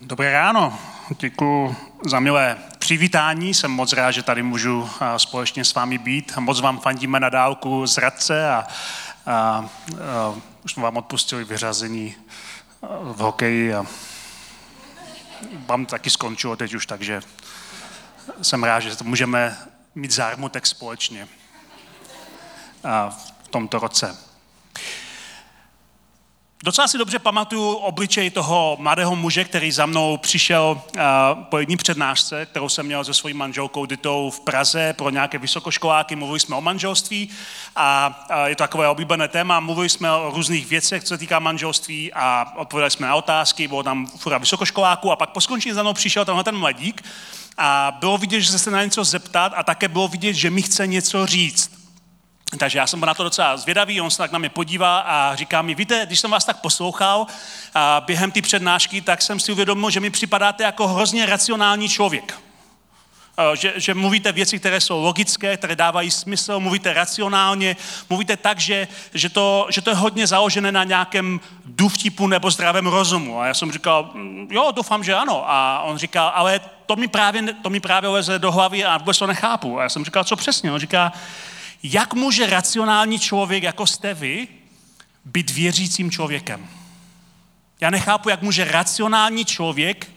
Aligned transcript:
Dobré 0.00 0.32
ráno, 0.32 0.78
děkuji 1.18 1.76
za 2.04 2.20
milé 2.20 2.56
přivítání. 2.78 3.54
Jsem 3.54 3.70
moc 3.70 3.92
rád, 3.92 4.10
že 4.10 4.22
tady 4.22 4.42
můžu 4.42 4.90
společně 5.16 5.64
s 5.64 5.74
vámi 5.74 5.98
být. 5.98 6.36
Moc 6.38 6.60
vám 6.60 6.80
fandíme 6.80 7.20
na 7.20 7.28
dálku 7.28 7.86
z 7.86 7.98
Radce 7.98 8.50
a, 8.50 8.54
a, 8.56 8.66
a 9.26 9.68
už 10.64 10.72
jsme 10.72 10.82
vám 10.82 10.96
odpustili 10.96 11.44
vyřazení 11.44 12.14
v 13.02 13.18
hokeji 13.18 13.74
a 13.74 13.86
vám 15.66 15.86
taky 15.86 16.10
skončilo 16.10 16.56
teď 16.56 16.74
už, 16.74 16.86
takže 16.86 17.22
jsem 18.42 18.64
rád, 18.64 18.80
že 18.80 18.96
to 18.96 19.04
můžeme 19.04 19.56
mít 19.94 20.10
zármutek 20.10 20.66
společně 20.66 21.28
v 23.42 23.48
tomto 23.50 23.78
roce. 23.78 24.33
Docela 26.64 26.88
si 26.88 26.98
dobře 26.98 27.18
pamatuju 27.18 27.72
obličej 27.72 28.30
toho 28.30 28.76
mladého 28.80 29.16
muže, 29.16 29.44
který 29.44 29.72
za 29.72 29.86
mnou 29.86 30.16
přišel 30.16 30.80
uh, 30.96 31.02
po 31.42 31.58
jedné 31.58 31.76
přednášce, 31.76 32.46
kterou 32.46 32.68
jsem 32.68 32.86
měl 32.86 33.04
se 33.04 33.14
svojí 33.14 33.34
manželkou 33.34 33.86
Ditou 33.86 34.30
v 34.30 34.40
Praze 34.40 34.92
pro 34.92 35.10
nějaké 35.10 35.38
vysokoškoláky. 35.38 36.16
Mluvili 36.16 36.40
jsme 36.40 36.56
o 36.56 36.60
manželství 36.60 37.30
a 37.76 38.24
je 38.44 38.56
to 38.56 38.62
takové 38.62 38.88
oblíbené 38.88 39.28
téma. 39.28 39.60
Mluvili 39.60 39.88
jsme 39.88 40.12
o 40.12 40.30
různých 40.30 40.66
věcech, 40.66 41.04
co 41.04 41.08
se 41.08 41.18
týká 41.18 41.38
manželství 41.38 42.12
a 42.12 42.52
odpovědali 42.56 42.90
jsme 42.90 43.06
na 43.06 43.14
otázky, 43.14 43.68
bylo 43.68 43.82
tam 43.82 44.06
fura 44.06 44.38
vysokoškoláků 44.38 45.12
a 45.12 45.16
pak 45.16 45.30
po 45.30 45.40
skončení 45.40 45.74
za 45.74 45.82
mnou 45.82 45.92
přišel 45.92 46.24
tenhle 46.24 46.44
ten 46.44 46.56
mladík 46.56 47.04
a 47.58 47.96
bylo 48.00 48.18
vidět, 48.18 48.40
že 48.40 48.58
se 48.58 48.70
na 48.70 48.84
něco 48.84 49.04
zeptat 49.04 49.52
a 49.56 49.62
také 49.62 49.88
bylo 49.88 50.08
vidět, 50.08 50.32
že 50.32 50.50
mi 50.50 50.62
chce 50.62 50.86
něco 50.86 51.26
říct. 51.26 51.73
Takže 52.58 52.78
já 52.78 52.86
jsem 52.86 53.00
byl 53.00 53.06
na 53.06 53.14
to 53.14 53.22
docela 53.22 53.56
zvědavý, 53.56 54.00
on 54.00 54.10
se 54.10 54.18
tak 54.18 54.32
na 54.32 54.38
mě 54.38 54.48
podívá 54.48 54.98
a 54.98 55.36
říká 55.36 55.62
mi, 55.62 55.74
víte, 55.74 56.06
když 56.06 56.20
jsem 56.20 56.30
vás 56.30 56.44
tak 56.44 56.60
poslouchal 56.60 57.26
a 57.74 58.02
během 58.06 58.30
té 58.30 58.42
přednášky, 58.42 59.00
tak 59.00 59.22
jsem 59.22 59.40
si 59.40 59.52
uvědomil, 59.52 59.90
že 59.90 60.00
mi 60.00 60.10
připadáte 60.10 60.64
jako 60.64 60.88
hrozně 60.88 61.26
racionální 61.26 61.88
člověk. 61.88 62.34
Že, 63.54 63.72
že 63.76 63.94
mluvíte 63.94 64.32
věci, 64.32 64.58
které 64.58 64.80
jsou 64.80 65.00
logické, 65.00 65.56
které 65.56 65.76
dávají 65.76 66.10
smysl, 66.10 66.60
mluvíte 66.60 66.92
racionálně, 66.92 67.76
mluvíte 68.10 68.36
tak, 68.36 68.60
že, 68.60 68.88
že, 69.14 69.28
to, 69.28 69.66
že 69.70 69.80
to 69.80 69.90
je 69.90 69.96
hodně 69.96 70.26
založené 70.26 70.72
na 70.72 70.84
nějakém 70.84 71.40
důvtipu 71.64 72.26
nebo 72.26 72.50
zdravém 72.50 72.86
rozumu. 72.86 73.40
A 73.40 73.46
já 73.46 73.54
jsem 73.54 73.72
říkal, 73.72 74.10
mm, 74.14 74.48
jo, 74.50 74.72
doufám, 74.76 75.04
že 75.04 75.14
ano. 75.14 75.44
A 75.46 75.80
on 75.80 75.98
říkal, 75.98 76.32
ale 76.34 76.60
to 76.86 76.96
mi 76.96 77.08
právě, 77.08 77.42
to 77.42 77.70
mi 77.70 77.80
právě 77.80 78.10
leze 78.10 78.38
do 78.38 78.52
hlavy 78.52 78.84
a 78.84 78.98
vůbec 78.98 79.18
to 79.18 79.26
nechápu. 79.26 79.78
A 79.78 79.82
já 79.82 79.88
jsem 79.88 80.04
říkal, 80.04 80.24
co 80.24 80.36
přesně? 80.36 80.72
On 80.72 80.78
říká, 80.78 81.12
jak 81.84 82.14
může 82.14 82.46
racionální 82.46 83.18
člověk, 83.18 83.62
jako 83.62 83.86
jste 83.86 84.14
vy, 84.14 84.48
být 85.24 85.50
věřícím 85.50 86.10
člověkem? 86.10 86.68
Já 87.80 87.90
nechápu, 87.90 88.28
jak 88.28 88.42
může 88.42 88.64
racionální 88.64 89.44
člověk 89.44 90.10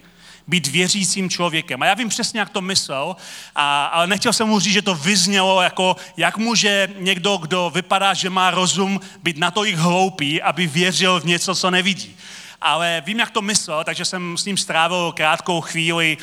být 0.48 0.68
věřícím 0.68 1.30
člověkem. 1.30 1.82
A 1.82 1.86
já 1.86 1.94
vím 1.94 2.10
přesně, 2.10 2.40
jak 2.40 2.50
to 2.50 2.62
myslel, 2.62 3.16
a, 3.56 3.86
ale 3.86 4.08
nechtěl 4.08 4.34
jsem 4.34 4.48
mu 4.48 4.60
říct, 4.60 4.74
že 4.74 4.82
to 4.82 4.96
vyznělo 4.96 5.62
jako, 5.62 5.96
jak 6.18 6.38
může 6.38 6.90
někdo, 7.00 7.38
kdo 7.38 7.72
vypadá, 7.76 8.14
že 8.14 8.30
má 8.30 8.52
rozum, 8.52 9.00
být 9.24 9.38
natolik 9.38 9.76
hloupý, 9.76 10.42
aby 10.42 10.68
věřil 10.68 11.20
v 11.20 11.26
něco, 11.26 11.56
co 11.56 11.72
nevidí 11.72 12.16
ale 12.62 13.04
vím, 13.06 13.20
jak 13.20 13.32
to 13.32 13.42
myslel, 13.42 13.84
takže 13.84 14.06
jsem 14.06 14.38
s 14.38 14.46
ním 14.46 14.58
strávil 14.58 15.14
krátkou 15.16 15.62
chvíli 15.62 16.18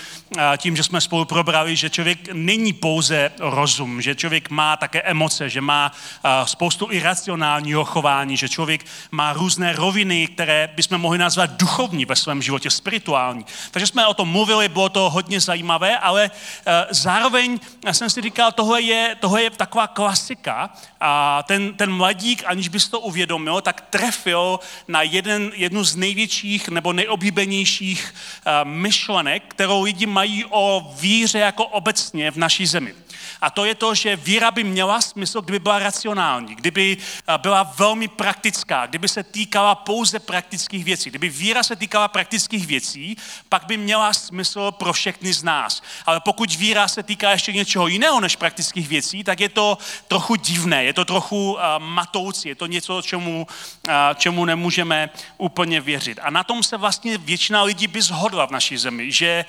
tím, 0.57 0.77
že 0.77 0.83
jsme 0.83 1.01
spolu 1.01 1.25
probrali, 1.25 1.77
že 1.77 1.91
člověk 1.91 2.33
není 2.33 2.73
pouze 2.73 3.31
rozum, 3.39 4.03
že 4.03 4.15
člověk 4.15 4.51
má 4.51 4.77
také 4.77 5.03
emoce, 5.03 5.51
že 5.51 5.61
má 5.61 5.93
spoustu 6.45 6.89
iracionálního 6.91 7.85
chování, 7.85 8.37
že 8.37 8.49
člověk 8.49 8.87
má 9.11 9.33
různé 9.33 9.73
roviny, 9.73 10.27
které 10.27 10.69
bychom 10.75 10.99
mohli 10.99 11.19
nazvat 11.19 11.51
duchovní 11.51 12.05
ve 12.05 12.17
svém 12.17 12.43
životě, 12.43 12.71
spirituální. 12.71 13.47
Takže 13.71 13.87
jsme 13.87 14.07
o 14.07 14.15
tom 14.15 14.29
mluvili, 14.29 14.69
bylo 14.69 14.89
to 14.89 15.11
hodně 15.11 15.41
zajímavé, 15.41 15.99
ale 15.99 16.31
zároveň 16.91 17.61
jsem 17.93 18.11
si 18.11 18.21
říkal, 18.21 18.53
tohle 18.53 18.83
je, 18.83 19.17
tohle 19.21 19.43
je 19.43 19.51
taková 19.51 19.87
klasika 19.87 20.71
a 21.01 21.43
ten, 21.43 21.75
ten 21.75 21.93
mladík, 21.93 22.43
aniž 22.47 22.69
bys 22.69 22.89
to 22.89 23.01
uvědomil, 23.01 23.61
tak 23.61 23.81
trefil 23.81 24.61
na 24.89 25.03
jeden, 25.03 25.53
jednu 25.55 25.85
z 25.85 25.97
největších 25.97 26.24
největších 26.25 26.69
nebo 26.69 26.93
nejoblíbenějších 26.93 28.15
eh, 28.47 28.65
myšlenek, 28.65 29.43
kterou 29.49 29.83
lidi 29.83 30.07
mají 30.07 30.45
o 30.51 30.95
víře 31.01 31.39
jako 31.39 31.67
obecně 31.67 32.31
v 32.31 32.37
naší 32.37 32.67
zemi. 32.67 32.95
A 33.41 33.51
to 33.51 33.65
je 33.65 33.75
to, 33.75 33.95
že 33.95 34.17
víra 34.17 34.51
by 34.51 34.65
měla 34.65 35.01
smysl, 35.01 35.41
kdyby 35.41 35.59
byla 35.59 35.79
racionální, 35.79 36.55
kdyby 36.55 36.97
byla 37.37 37.63
velmi 37.63 38.09
praktická, 38.09 38.87
kdyby 38.87 39.09
se 39.09 39.23
týkala 39.23 39.75
pouze 39.75 40.19
praktických 40.19 40.85
věcí. 40.85 41.11
Kdyby 41.11 41.29
víra 41.29 41.63
se 41.63 41.77
týkala 41.77 42.09
praktických 42.09 42.67
věcí, 42.67 43.17
pak 43.49 43.65
by 43.67 43.77
měla 43.77 44.13
smysl 44.13 44.71
pro 44.71 44.93
všechny 44.93 45.33
z 45.33 45.43
nás. 45.43 45.83
Ale 46.07 46.21
pokud 46.21 46.55
víra 46.55 46.89
se 46.89 47.03
týká 47.03 47.31
ještě 47.31 47.53
něčeho 47.53 47.87
jiného 47.87 48.21
než 48.21 48.37
praktických 48.37 48.89
věcí, 48.89 49.25
tak 49.25 49.41
je 49.41 49.49
to 49.49 49.79
trochu 50.09 50.35
divné, 50.35 50.85
je 50.85 50.93
to 50.93 51.05
trochu 51.05 51.59
matoucí, 51.79 52.49
je 52.49 52.55
to 52.55 52.67
něco, 52.67 53.03
čemu, 53.03 53.47
čemu 54.17 54.45
nemůžeme 54.45 55.11
úplně 55.39 55.81
věřit. 55.81 56.19
A 56.23 56.31
na 56.31 56.45
tom 56.45 56.63
se 56.63 56.77
vlastně 56.77 57.19
většina 57.19 57.63
lidí 57.63 57.87
by 57.87 58.03
zhodla 58.03 58.47
v 58.47 58.51
naší 58.51 58.77
zemi, 58.77 59.13
že 59.13 59.45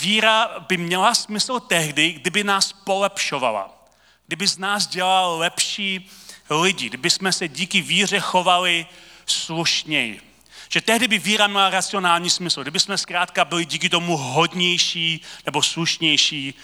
víra 0.00 0.50
by 0.68 0.76
měla 0.76 1.14
smysl 1.14 1.60
tehdy, 1.60 2.12
kdyby 2.12 2.44
nás 2.44 2.72
polepšovala. 2.84 3.84
Kdyby 4.26 4.46
z 4.46 4.58
nás 4.58 4.86
dělal 4.86 5.38
lepší 5.38 6.10
lidi, 6.50 6.88
kdyby 6.88 7.10
jsme 7.10 7.32
se 7.32 7.48
díky 7.48 7.80
víře 7.80 8.20
chovali 8.20 8.86
slušněji. 9.26 10.20
Že 10.68 10.80
tehdy 10.80 11.08
by 11.08 11.18
víra 11.18 11.46
měla 11.46 11.70
racionální 11.70 12.30
smysl, 12.30 12.62
kdyby 12.62 12.80
jsme 12.80 12.98
zkrátka 12.98 13.44
byli 13.44 13.64
díky 13.64 13.88
tomu 13.88 14.16
hodnější 14.16 15.20
nebo 15.46 15.62
slušnější 15.62 16.54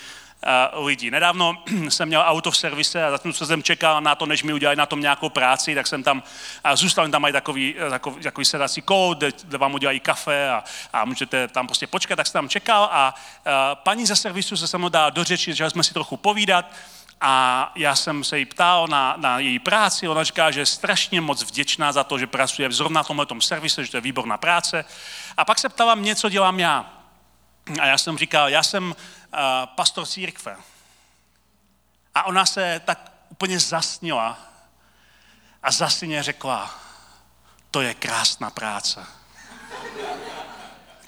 uh, 0.77 0.87
lidi. 0.87 1.11
Nedávno 1.11 1.63
jsem 1.89 2.09
měl 2.09 2.23
auto 2.27 2.51
v 2.51 2.57
servise 2.57 3.05
a 3.05 3.11
zatím, 3.11 3.33
co 3.33 3.47
jsem 3.47 3.63
čekal 3.63 4.01
na 4.01 4.15
to, 4.15 4.27
než 4.27 4.43
mi 4.43 4.53
udělali 4.53 4.77
na 4.77 4.87
tom 4.87 5.01
nějakou 5.01 5.29
práci, 5.29 5.75
tak 5.75 5.87
jsem 5.87 6.03
tam 6.03 6.23
a 6.65 6.77
zůstal, 6.77 7.09
tam 7.09 7.23
mají 7.23 7.33
takový, 7.33 7.75
takový, 7.91 8.23
takový 8.23 8.45
sedací 8.45 8.83
kód, 8.83 9.19
kde, 9.19 9.59
vám 9.59 9.75
udělají 9.75 10.01
kafe 10.01 10.51
a, 10.51 10.65
a 10.93 11.05
můžete 11.05 11.49
tam 11.49 11.67
prostě 11.67 11.87
počkat, 11.87 12.17
tak 12.17 12.27
jsem 12.27 12.33
tam 12.33 12.49
čekal 12.49 12.89
a 12.93 13.15
uh, 13.15 13.53
paní 13.75 14.07
ze 14.07 14.17
servisu 14.17 14.57
se 14.57 14.67
se 14.67 14.79
mnou 14.79 14.89
dala 14.89 15.11
do 15.11 15.25
řeči, 15.25 15.55
že 15.55 15.71
jsme 15.71 15.83
si 15.83 15.95
trochu 15.95 16.17
povídat 16.17 16.67
a 17.21 17.73
já 17.77 17.97
jsem 17.97 18.25
se 18.25 18.39
jí 18.39 18.45
ptal 18.45 18.87
na, 18.89 19.15
na 19.17 19.39
její 19.39 19.59
práci, 19.59 20.09
ona 20.09 20.25
říká, 20.25 20.51
že 20.51 20.61
je 20.61 20.67
strašně 20.67 21.21
moc 21.21 21.45
vděčná 21.45 21.93
za 21.93 22.05
to, 22.05 22.19
že 22.19 22.27
pracuje 22.27 22.73
zrovna 22.73 23.03
v 23.03 23.07
tomhle 23.07 23.27
servise, 23.41 23.85
že 23.85 23.91
to 23.91 23.97
je 23.97 24.01
výborná 24.01 24.39
práce. 24.39 24.85
A 25.37 25.45
pak 25.45 25.59
se 25.59 25.69
ptala 25.69 25.95
mě, 25.95 26.17
co 26.17 26.29
dělám 26.29 26.61
já. 26.61 26.93
A 27.81 27.87
já 27.87 27.99
jsem 27.99 28.19
říkal, 28.19 28.49
já 28.49 28.63
jsem 28.63 28.95
pastor 29.65 30.07
církve. 30.07 30.57
A 32.15 32.23
ona 32.23 32.47
se 32.47 32.81
tak 32.85 33.13
úplně 33.29 33.61
zasnila 33.61 34.39
a 35.63 35.71
zasyně 35.71 36.23
řekla, 36.23 36.75
to 37.71 37.81
je 37.81 37.95
krásná 37.95 38.51
práce. 38.51 39.07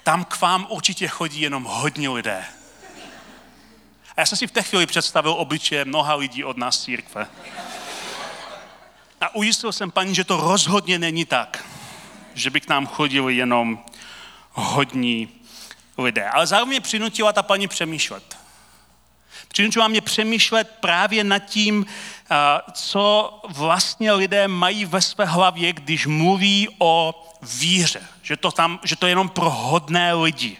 Tam 0.03 0.25
k 0.25 0.41
vám 0.41 0.67
určitě 0.69 1.07
chodí 1.07 1.41
jenom 1.41 1.63
hodně 1.63 2.09
lidé. 2.09 2.45
A 4.15 4.21
já 4.21 4.25
jsem 4.25 4.37
si 4.37 4.47
v 4.47 4.51
té 4.51 4.63
chvíli 4.63 4.85
představil 4.85 5.31
obličeje 5.31 5.85
mnoha 5.85 6.15
lidí 6.15 6.43
od 6.43 6.57
nás 6.57 6.83
církve. 6.83 7.27
A 9.21 9.35
ujistil 9.35 9.71
jsem 9.71 9.91
paní, 9.91 10.15
že 10.15 10.23
to 10.23 10.37
rozhodně 10.37 10.99
není 10.99 11.25
tak, 11.25 11.65
že 12.33 12.49
by 12.49 12.61
k 12.61 12.69
nám 12.69 12.87
chodili 12.87 13.35
jenom 13.35 13.85
hodní 14.51 15.42
lidé. 15.97 16.29
Ale 16.29 16.47
zároveň 16.47 16.69
mě 16.69 16.81
přinutila 16.81 17.33
ta 17.33 17.43
paní 17.43 17.67
přemýšlet. 17.67 18.37
Přinutila 19.47 19.87
mě 19.87 20.01
přemýšlet 20.01 20.75
právě 20.79 21.23
nad 21.23 21.39
tím, 21.39 21.85
co 22.73 23.33
vlastně 23.47 24.11
lidé 24.11 24.47
mají 24.47 24.85
ve 24.85 25.01
své 25.01 25.25
hlavě, 25.25 25.73
když 25.73 26.05
mluví 26.05 26.67
o 26.79 27.23
víře. 27.41 28.01
Že 28.21 28.37
to, 28.37 28.51
tam, 28.51 28.79
že 28.83 28.95
to 28.95 29.05
je 29.05 29.11
jenom 29.11 29.29
pro 29.29 29.49
hodné 29.49 30.13
lidi. 30.13 30.57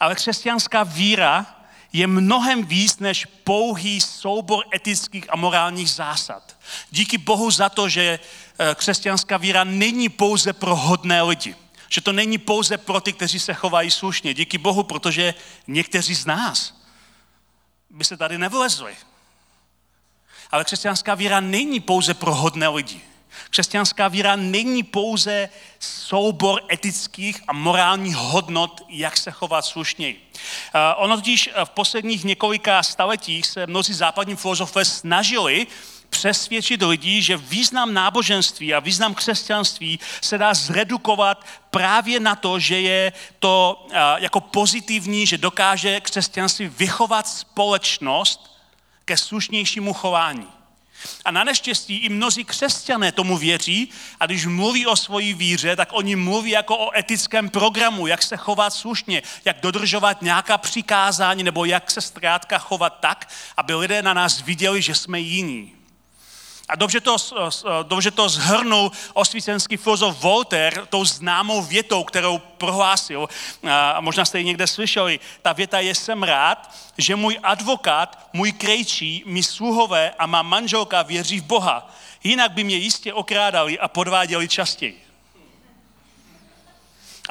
Ale 0.00 0.14
křesťanská 0.14 0.82
víra 0.82 1.46
je 1.92 2.06
mnohem 2.06 2.64
víc 2.64 2.98
než 2.98 3.26
pouhý 3.44 4.00
soubor 4.00 4.64
etických 4.74 5.32
a 5.32 5.36
morálních 5.36 5.90
zásad. 5.90 6.56
Díky 6.90 7.18
Bohu 7.18 7.50
za 7.50 7.68
to, 7.68 7.88
že 7.88 8.18
eh, 8.58 8.74
křesťanská 8.74 9.36
víra 9.36 9.64
není 9.64 10.08
pouze 10.08 10.52
pro 10.52 10.76
hodné 10.76 11.22
lidi. 11.22 11.54
Že 11.92 12.00
to 12.00 12.12
není 12.12 12.38
pouze 12.38 12.78
pro 12.78 13.00
ty, 13.00 13.12
kteří 13.12 13.40
se 13.40 13.54
chovají 13.54 13.90
slušně. 13.90 14.34
Díky 14.34 14.58
Bohu, 14.58 14.82
protože 14.82 15.34
někteří 15.66 16.14
z 16.14 16.26
nás 16.26 16.82
by 17.90 18.04
se 18.04 18.16
tady 18.16 18.38
nevlezli. 18.38 18.96
Ale 20.50 20.64
křesťanská 20.64 21.14
víra 21.14 21.40
není 21.40 21.80
pouze 21.80 22.14
pro 22.14 22.34
hodné 22.34 22.68
lidi. 22.68 23.00
Křesťanská 23.50 24.08
víra 24.08 24.36
není 24.36 24.82
pouze 24.82 25.48
soubor 25.78 26.62
etických 26.72 27.42
a 27.48 27.52
morálních 27.52 28.16
hodnot, 28.16 28.80
jak 28.88 29.16
se 29.16 29.30
chovat 29.30 29.64
slušněji. 29.64 30.30
Ono 30.96 31.16
totiž 31.16 31.50
v 31.64 31.70
posledních 31.70 32.24
několika 32.24 32.82
staletích 32.82 33.46
se 33.46 33.66
mnozí 33.66 33.94
západní 33.94 34.36
filozofové 34.36 34.84
snažili 34.84 35.66
přesvědčit 36.12 36.82
lidi, 36.82 37.22
že 37.22 37.36
význam 37.36 37.94
náboženství 37.94 38.74
a 38.74 38.80
význam 38.80 39.14
křesťanství 39.14 40.00
se 40.20 40.38
dá 40.38 40.54
zredukovat 40.54 41.46
právě 41.70 42.20
na 42.20 42.36
to, 42.36 42.58
že 42.58 42.80
je 42.80 43.12
to 43.38 43.86
jako 44.16 44.40
pozitivní, 44.40 45.26
že 45.26 45.38
dokáže 45.38 46.00
křesťanství 46.00 46.68
vychovat 46.68 47.28
společnost 47.28 48.60
ke 49.04 49.16
slušnějšímu 49.16 49.92
chování. 49.92 50.46
A 51.24 51.30
na 51.30 51.44
neštěstí 51.44 51.96
i 51.96 52.08
mnozí 52.08 52.44
křesťané 52.44 53.12
tomu 53.12 53.38
věří 53.38 53.90
a 54.20 54.26
když 54.26 54.46
mluví 54.46 54.86
o 54.86 54.96
svojí 54.96 55.34
víře, 55.34 55.76
tak 55.76 55.88
oni 55.92 56.16
mluví 56.16 56.50
jako 56.50 56.78
o 56.78 56.98
etickém 56.98 57.50
programu, 57.50 58.06
jak 58.06 58.22
se 58.22 58.36
chovat 58.36 58.70
slušně, 58.70 59.22
jak 59.44 59.60
dodržovat 59.60 60.22
nějaká 60.22 60.58
přikázání 60.58 61.42
nebo 61.42 61.64
jak 61.64 61.90
se 61.90 62.00
zkrátka 62.00 62.58
chovat 62.58 63.00
tak, 63.00 63.28
aby 63.56 63.74
lidé 63.74 64.02
na 64.02 64.14
nás 64.14 64.40
viděli, 64.40 64.82
že 64.82 64.94
jsme 64.94 65.20
jiní. 65.20 65.81
A 66.72 66.76
dobře 66.76 67.00
to, 67.00 67.16
dobře 67.82 68.10
to 68.10 68.28
zhrnul 68.28 68.92
osvícenský 69.14 69.76
filozof 69.76 70.20
Voltaire 70.20 70.86
tou 70.86 71.04
známou 71.04 71.62
větou, 71.62 72.04
kterou 72.04 72.38
prohlásil, 72.38 73.28
a 73.94 74.00
možná 74.00 74.24
jste 74.24 74.38
ji 74.38 74.44
někde 74.44 74.66
slyšeli. 74.66 75.20
Ta 75.42 75.52
věta 75.52 75.80
je, 75.80 75.94
jsem 75.94 76.22
rád, 76.22 76.74
že 76.98 77.16
můj 77.16 77.38
advokát, 77.42 78.28
můj 78.32 78.52
krejčí, 78.52 79.22
mi 79.26 79.42
sluhové 79.42 80.10
a 80.10 80.26
má 80.26 80.42
manželka 80.42 81.02
věří 81.02 81.40
v 81.40 81.44
Boha. 81.44 81.90
Jinak 82.24 82.52
by 82.52 82.64
mě 82.64 82.76
jistě 82.76 83.12
okrádali 83.12 83.78
a 83.78 83.88
podváděli 83.88 84.48
častěji. 84.48 85.01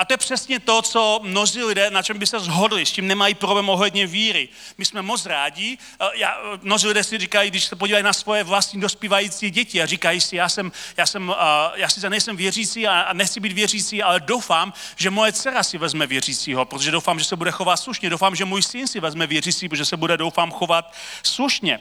A 0.02 0.06
to 0.06 0.14
je 0.14 0.18
přesně 0.18 0.60
to, 0.60 0.82
co 0.82 1.20
mnozí 1.24 1.64
lidé, 1.64 1.90
na 1.90 2.04
čem 2.04 2.20
by 2.20 2.28
se 2.28 2.40
shodli, 2.40 2.86
s 2.86 2.92
tím 2.92 3.08
nemají 3.08 3.34
problém 3.34 3.70
ohledně 3.70 4.08
víry. 4.08 4.50
My 4.78 4.86
jsme 4.86 5.02
moc 5.02 5.26
rádi, 5.26 5.78
já, 6.16 6.38
mnozí 6.62 6.88
lidé 6.88 7.04
si 7.04 7.18
říkají, 7.18 7.50
když 7.50 7.64
se 7.64 7.76
podívají 7.76 8.04
na 8.04 8.14
svoje 8.14 8.44
vlastní 8.44 8.82
dospívající 8.82 9.52
děti 9.52 9.82
a 9.82 9.86
říkají 9.86 10.22
si, 10.22 10.36
já, 10.36 10.50
jsem, 10.50 10.72
já, 10.98 11.06
jsem, 11.06 11.34
já 11.76 11.90
sice 11.90 12.10
nejsem 12.10 12.38
věřící 12.38 12.88
a 12.88 13.14
nechci 13.14 13.40
být 13.40 13.52
věřící, 13.52 14.04
ale 14.04 14.20
doufám, 14.20 14.74
že 14.96 15.10
moje 15.10 15.34
dcera 15.34 15.64
si 15.64 15.78
vezme 15.78 16.08
věřícího, 16.08 16.66
protože 16.66 16.92
doufám, 16.92 17.20
že 17.20 17.26
se 17.26 17.36
bude 17.36 17.52
chovat 17.52 17.78
slušně. 17.78 18.10
Doufám, 18.10 18.36
že 18.36 18.46
můj 18.46 18.64
syn 18.64 18.88
si 18.88 19.00
vezme 19.00 19.28
věřící, 19.28 19.70
protože 19.70 19.86
se 19.86 19.98
bude, 19.98 20.18
doufám, 20.18 20.52
chovat 20.52 20.94
slušně. 21.24 21.80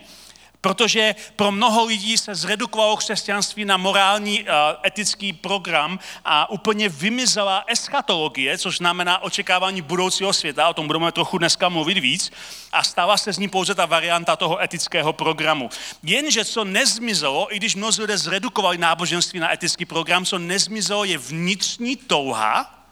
Protože 0.61 1.15
pro 1.37 1.53
mnoho 1.53 1.85
lidí 1.85 2.19
se 2.19 2.35
zredukovalo 2.35 2.97
křesťanství 2.97 3.65
na 3.65 3.77
morální 3.77 4.43
uh, 4.43 4.49
etický 4.87 5.33
program 5.33 5.99
a 6.25 6.51
úplně 6.51 6.89
vymizela 6.89 7.65
eschatologie, 7.67 8.59
což 8.59 8.77
znamená 8.77 9.23
očekávání 9.23 9.83
budoucího 9.83 10.33
světa, 10.33 10.69
o 10.69 10.75
tom 10.75 10.87
budeme 10.87 11.13
trochu 11.13 11.39
dneska 11.39 11.69
mluvit 11.69 11.99
víc, 11.99 12.33
a 12.73 12.85
stala 12.85 13.17
se 13.17 13.33
z 13.33 13.39
ní 13.39 13.49
pouze 13.49 13.75
ta 13.75 13.87
varianta 13.87 14.37
toho 14.37 14.63
etického 14.63 15.13
programu. 15.13 15.71
Jenže 16.03 16.45
co 16.45 16.65
nezmizelo, 16.65 17.55
i 17.55 17.57
když 17.57 17.75
mnozí 17.75 18.01
lidé 18.01 18.19
zredukovali 18.19 18.79
náboženství 18.79 19.41
na 19.41 19.53
etický 19.53 19.85
program, 19.85 20.25
co 20.25 20.39
nezmizelo 20.39 21.05
je 21.05 21.19
vnitřní 21.19 21.97
touha, 21.97 22.85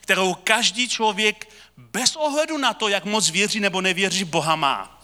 kterou 0.00 0.34
každý 0.34 0.88
člověk 0.88 1.48
bez 1.76 2.16
ohledu 2.16 2.58
na 2.58 2.74
to, 2.74 2.88
jak 2.88 3.04
moc 3.04 3.30
věří 3.30 3.60
nebo 3.60 3.80
nevěří 3.80 4.24
Boha 4.24 4.56
má 4.56 4.99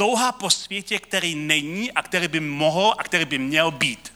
touha 0.00 0.32
po 0.32 0.50
světě, 0.50 0.98
který 0.98 1.34
není 1.34 1.92
a 1.92 2.02
který 2.02 2.28
by 2.28 2.40
mohl 2.40 2.94
a 2.98 3.04
který 3.04 3.24
by 3.24 3.38
měl 3.38 3.70
být. 3.70 4.12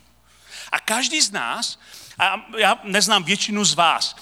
A 0.72 0.80
každý 0.80 1.20
z 1.20 1.32
nás, 1.32 1.78
a 2.18 2.46
já 2.58 2.80
neznám 2.84 3.24
většinu 3.24 3.64
z 3.64 3.74
vás, 3.74 4.16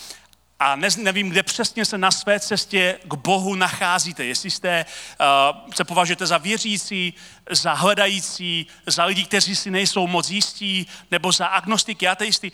a 0.59 0.76
ne, 0.76 0.88
nevím, 0.97 1.31
kde 1.31 1.43
přesně 1.43 1.85
se 1.85 1.99
na 1.99 2.11
své 2.11 2.41
cestě 2.41 2.99
k 3.05 3.14
Bohu 3.14 3.55
nacházíte. 3.55 4.25
Jestli 4.25 4.50
jste, 4.50 4.87
uh, 5.20 5.70
se 5.75 5.85
považujete 5.85 6.26
za 6.26 6.38
věřící, 6.38 7.14
za 7.50 7.73
hledající, 7.73 8.67
za 8.87 9.05
lidi, 9.05 9.25
kteří 9.25 9.56
si 9.56 9.70
nejsou 9.70 10.06
moc 10.06 10.31
jistí, 10.31 10.87
nebo 11.11 11.32
za 11.32 11.47
agnostiky, 11.47 12.08
ateisty. 12.08 12.53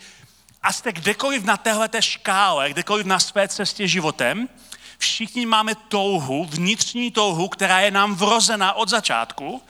A 0.61 0.73
jste 0.73 0.91
kdekoliv 0.91 1.43
na 1.43 1.57
téhle 1.57 1.89
škále, 1.99 2.69
kdekoliv 2.69 3.05
na 3.05 3.19
své 3.19 3.47
cestě 3.47 3.87
životem, 3.87 4.49
Všichni 4.99 5.45
máme 5.45 5.75
touhu, 5.75 6.45
vnitřní 6.45 7.11
touhu, 7.11 7.47
která 7.47 7.79
je 7.79 7.91
nám 7.91 8.15
vrozená 8.15 8.73
od 8.73 8.89
začátku. 8.89 9.61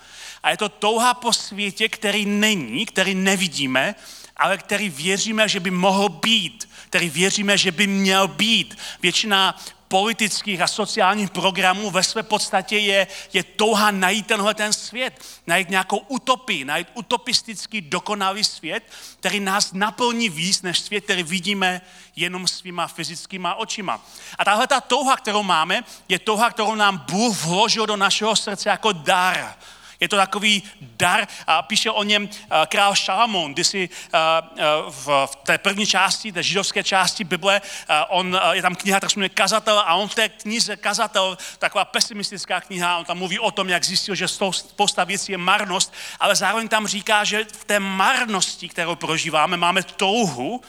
A 0.43 0.49
je 0.49 0.57
to 0.57 0.69
touha 0.69 1.13
po 1.13 1.33
světě, 1.33 1.89
který 1.89 2.25
není, 2.25 2.85
který 2.85 3.15
nevidíme, 3.15 3.95
ale 4.37 4.57
který 4.57 4.89
věříme, 4.89 5.49
že 5.49 5.59
by 5.59 5.71
mohl 5.71 6.09
být, 6.09 6.69
který 6.89 7.09
věříme, 7.09 7.57
že 7.57 7.71
by 7.71 7.87
měl 7.87 8.27
být. 8.27 8.77
Většina 9.01 9.61
politických 9.89 10.61
a 10.61 10.67
sociálních 10.67 11.29
programů 11.29 11.89
ve 11.89 12.03
své 12.03 12.23
podstatě 12.23 12.77
je, 12.77 13.07
je 13.33 13.43
touha 13.43 13.91
najít 13.91 14.27
tenhle 14.27 14.53
ten 14.53 14.73
svět, 14.73 15.25
najít 15.47 15.69
nějakou 15.69 15.97
utopii, 15.97 16.65
najít 16.65 16.87
utopistický 16.93 17.81
dokonalý 17.81 18.43
svět, 18.43 18.83
který 19.19 19.39
nás 19.39 19.73
naplní 19.73 20.29
víc 20.29 20.61
než 20.61 20.79
svět, 20.79 21.03
který 21.03 21.23
vidíme 21.23 21.81
jenom 22.15 22.47
svýma 22.47 22.87
fyzickýma 22.87 23.55
očima. 23.55 24.05
A 24.37 24.45
tahle 24.45 24.67
ta 24.67 24.81
touha, 24.81 25.17
kterou 25.17 25.43
máme, 25.43 25.83
je 26.09 26.19
touha, 26.19 26.49
kterou 26.49 26.75
nám 26.75 26.97
Bůh 26.97 27.45
vložil 27.45 27.85
do 27.85 27.97
našeho 27.97 28.35
srdce 28.35 28.69
jako 28.69 28.91
dar 28.91 29.55
je 29.99 30.07
to 30.07 30.15
takový 30.15 30.63
dar 30.81 31.27
a 31.47 31.61
píše 31.61 31.91
o 31.91 32.03
něm 32.03 32.29
eh, 32.31 32.65
král 32.67 32.95
Šalamón, 32.95 33.53
kdy 33.53 33.63
si 33.63 33.89
eh, 33.91 34.17
eh, 34.57 34.63
v 34.89 35.29
té 35.43 35.57
první 35.57 35.87
části, 35.87 36.31
té 36.31 36.43
židovské 36.43 36.83
části 36.83 37.23
Bible, 37.23 37.61
on, 38.09 38.39
je 38.51 38.61
tam 38.61 38.75
kniha, 38.75 38.99
tak 38.99 39.11
se 39.11 39.19
jmenuje 39.19 39.29
Kazatel 39.29 39.79
a 39.79 39.95
on 39.95 40.07
v 40.07 40.15
té 40.15 40.29
knize 40.29 40.75
Kazatel, 40.75 41.37
taková 41.59 41.85
pesimistická 41.85 42.61
kniha, 42.61 42.97
on 42.97 43.05
tam 43.05 43.17
mluví 43.17 43.39
o 43.39 43.51
tom, 43.51 43.69
jak 43.69 43.83
zjistil, 43.83 44.15
že 44.15 44.27
spousta 44.27 45.03
věcí 45.03 45.31
je 45.31 45.37
marnost, 45.37 45.93
ale 46.19 46.35
zároveň 46.35 46.67
tam 46.67 46.87
říká, 46.87 47.23
že 47.23 47.43
v 47.43 47.65
té 47.65 47.79
marnosti, 47.79 48.69
kterou 48.69 48.95
prožíváme, 48.95 49.57
máme 49.57 49.83
touhu 49.83 50.61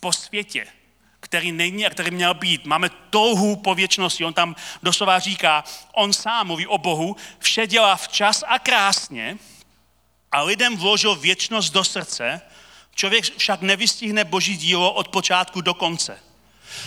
po 0.00 0.12
světě 0.12 0.66
který 1.20 1.52
není 1.52 1.86
a 1.86 1.90
který 1.90 2.10
měl 2.10 2.34
být. 2.34 2.64
Máme 2.64 2.90
touhu 3.10 3.56
po 3.56 3.74
věčnosti. 3.74 4.24
On 4.24 4.34
tam 4.34 4.56
doslova 4.82 5.18
říká, 5.18 5.64
on 5.92 6.12
sám 6.12 6.46
mluví 6.46 6.66
o 6.66 6.78
Bohu, 6.78 7.16
vše 7.38 7.66
dělá 7.66 7.96
včas 7.96 8.44
a 8.46 8.58
krásně 8.58 9.38
a 10.32 10.42
lidem 10.42 10.76
vložil 10.76 11.16
věčnost 11.16 11.72
do 11.72 11.84
srdce, 11.84 12.40
člověk 12.94 13.36
však 13.36 13.60
nevystihne 13.60 14.24
boží 14.24 14.56
dílo 14.56 14.92
od 14.92 15.08
počátku 15.08 15.60
do 15.60 15.74
konce. 15.74 16.18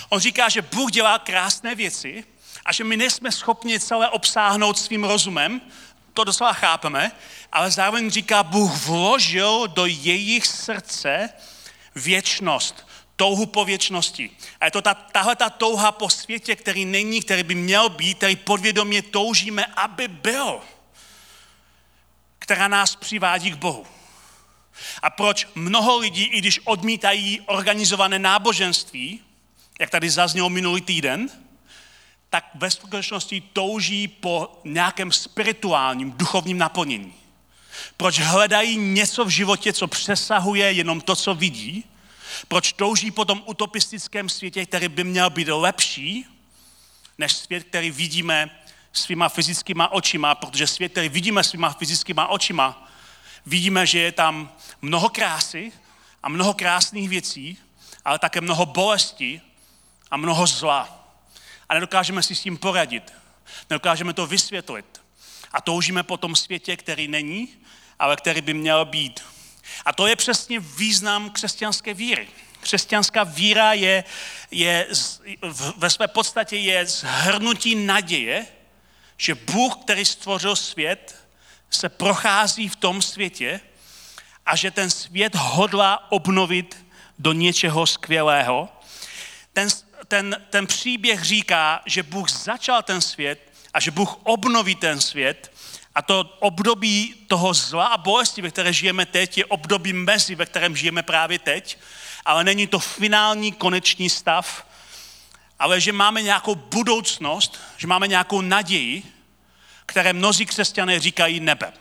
On 0.08 0.20
říká, 0.20 0.48
že 0.48 0.62
Bůh 0.62 0.92
dělá 0.92 1.18
krásné 1.18 1.74
věci 1.74 2.24
a 2.64 2.72
že 2.72 2.84
my 2.84 2.96
nejsme 2.96 3.32
schopni 3.32 3.80
celé 3.80 4.08
obsáhnout 4.08 4.78
svým 4.78 5.04
rozumem, 5.04 5.60
to 6.12 6.24
doslova 6.24 6.52
chápeme, 6.52 7.12
ale 7.52 7.70
zároveň 7.70 8.10
říká, 8.10 8.42
Bůh 8.42 8.86
vložil 8.86 9.68
do 9.68 9.86
jejich 9.86 10.46
srdce 10.46 11.28
věčnost 11.94 12.86
touhu 13.16 13.46
po 13.46 13.64
věčnosti. 13.64 14.30
A 14.60 14.64
je 14.64 14.70
to 14.70 14.82
ta, 14.82 14.94
tahle 14.94 15.36
ta 15.36 15.50
touha 15.50 15.92
po 15.92 16.10
světě, 16.10 16.56
který 16.56 16.84
není, 16.84 17.20
který 17.22 17.42
by 17.42 17.54
měl 17.54 17.88
být, 17.88 18.16
který 18.16 18.36
podvědomě 18.36 19.02
toužíme, 19.02 19.66
aby 19.66 20.08
byl, 20.08 20.60
která 22.38 22.68
nás 22.68 22.96
přivádí 22.96 23.50
k 23.50 23.54
Bohu. 23.54 23.86
A 25.02 25.10
proč 25.10 25.48
mnoho 25.54 25.98
lidí, 25.98 26.24
i 26.24 26.38
když 26.38 26.60
odmítají 26.64 27.40
organizované 27.40 28.18
náboženství, 28.18 29.20
jak 29.80 29.90
tady 29.90 30.10
zaznělo 30.10 30.50
minulý 30.50 30.80
týden, 30.80 31.30
tak 32.30 32.50
ve 32.54 32.70
skutečnosti 32.70 33.42
touží 33.52 34.08
po 34.08 34.60
nějakém 34.64 35.12
spirituálním, 35.12 36.12
duchovním 36.12 36.58
naplnění. 36.58 37.14
Proč 37.96 38.18
hledají 38.18 38.76
něco 38.76 39.24
v 39.24 39.28
životě, 39.28 39.72
co 39.72 39.86
přesahuje 39.86 40.72
jenom 40.72 41.00
to, 41.00 41.16
co 41.16 41.34
vidí, 41.34 41.84
proč 42.48 42.72
touží 42.72 43.10
po 43.10 43.24
tom 43.24 43.42
utopistickém 43.46 44.28
světě, 44.28 44.66
který 44.66 44.88
by 44.88 45.04
měl 45.04 45.30
být 45.30 45.48
lepší, 45.48 46.26
než 47.18 47.32
svět, 47.32 47.64
který 47.64 47.90
vidíme 47.90 48.50
svýma 48.92 49.28
fyzickýma 49.28 49.92
očima, 49.92 50.34
protože 50.34 50.66
svět, 50.66 50.92
který 50.92 51.08
vidíme 51.08 51.44
svýma 51.44 51.72
fyzickýma 51.72 52.26
očima, 52.26 52.90
vidíme, 53.46 53.86
že 53.86 53.98
je 53.98 54.12
tam 54.12 54.52
mnoho 54.82 55.08
krásy 55.08 55.72
a 56.22 56.28
mnoho 56.28 56.54
krásných 56.54 57.08
věcí, 57.08 57.58
ale 58.04 58.18
také 58.18 58.40
mnoho 58.40 58.66
bolesti 58.66 59.40
a 60.10 60.16
mnoho 60.16 60.46
zla. 60.46 61.08
A 61.68 61.74
nedokážeme 61.74 62.22
si 62.22 62.34
s 62.34 62.40
tím 62.40 62.58
poradit. 62.58 63.12
Nedokážeme 63.70 64.12
to 64.12 64.26
vysvětlit. 64.26 65.00
A 65.52 65.60
toužíme 65.60 66.02
po 66.02 66.16
tom 66.16 66.36
světě, 66.36 66.76
který 66.76 67.08
není, 67.08 67.48
ale 67.98 68.16
který 68.16 68.40
by 68.40 68.54
měl 68.54 68.84
být. 68.84 69.33
A 69.84 69.92
to 69.92 70.06
je 70.06 70.16
přesně 70.16 70.60
význam 70.60 71.30
křesťanské 71.30 71.94
víry. 71.94 72.28
Křesťanská 72.60 73.24
víra 73.24 73.72
je, 73.72 74.04
je 74.50 74.86
ve 75.76 75.90
své 75.90 76.08
podstatě 76.08 76.56
je 76.56 76.86
zhrnutí 76.86 77.74
naděje, 77.74 78.46
že 79.16 79.34
Bůh, 79.34 79.76
který 79.76 80.04
stvořil 80.04 80.56
svět, 80.56 81.16
se 81.70 81.88
prochází 81.88 82.68
v 82.68 82.76
tom 82.76 83.02
světě 83.02 83.60
a 84.46 84.56
že 84.56 84.70
ten 84.70 84.90
svět 84.90 85.34
hodlá 85.34 86.12
obnovit 86.12 86.86
do 87.18 87.32
něčeho 87.32 87.86
skvělého. 87.86 88.68
Ten, 89.52 89.68
ten, 90.08 90.46
ten 90.50 90.66
příběh 90.66 91.22
říká, 91.22 91.82
že 91.86 92.02
Bůh 92.02 92.30
začal 92.30 92.82
ten 92.82 93.00
svět 93.00 93.52
a 93.74 93.80
že 93.80 93.90
Bůh 93.90 94.16
obnoví 94.22 94.74
ten 94.74 95.00
svět 95.00 95.52
A 95.94 96.02
to 96.02 96.36
období 96.40 97.14
toho 97.26 97.54
zla 97.54 97.86
a 97.86 97.98
bolesti, 97.98 98.42
ve 98.42 98.50
které 98.50 98.72
žijeme 98.72 99.06
teď, 99.06 99.38
je 99.38 99.44
období 99.44 99.92
mezi, 99.92 100.34
ve 100.34 100.46
kterém 100.46 100.76
žijeme 100.76 101.02
právě 101.02 101.38
teď, 101.38 101.78
ale 102.24 102.44
není 102.44 102.66
to 102.66 102.78
finální 102.78 103.52
konečný 103.52 104.10
stav, 104.10 104.66
ale 105.58 105.80
že 105.80 105.92
máme 105.92 106.22
nějakou 106.22 106.54
budoucnost, 106.54 107.60
že 107.76 107.86
máme 107.86 108.08
nějakou 108.08 108.40
naději, 108.40 109.02
které 109.86 110.12
mnozí 110.12 110.46
křesťané 110.46 111.00
říkají 111.00 111.40
nebe. 111.40 111.72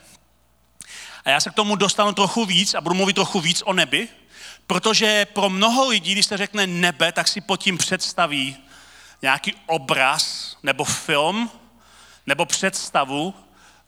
A 1.25 1.29
já 1.29 1.39
se 1.39 1.49
k 1.49 1.53
tomu 1.53 1.75
dostanu 1.75 2.13
trochu 2.13 2.45
víc 2.45 2.73
a 2.73 2.81
budu 2.81 2.95
mluvit 2.95 3.13
trochu 3.13 3.39
víc 3.39 3.61
o 3.65 3.73
nebi, 3.73 4.07
protože 4.67 5.25
pro 5.25 5.49
mnoho 5.49 5.87
lidí, 5.87 6.11
když 6.11 6.25
se 6.25 6.37
řekne 6.37 6.67
nebe, 6.67 7.11
tak 7.11 7.27
si 7.27 7.41
pod 7.41 7.57
tím 7.57 7.77
představí 7.77 8.57
nějaký 9.21 9.53
obraz 9.65 10.55
nebo 10.63 10.83
film 10.83 11.51
nebo 12.25 12.45
představu 12.45 13.33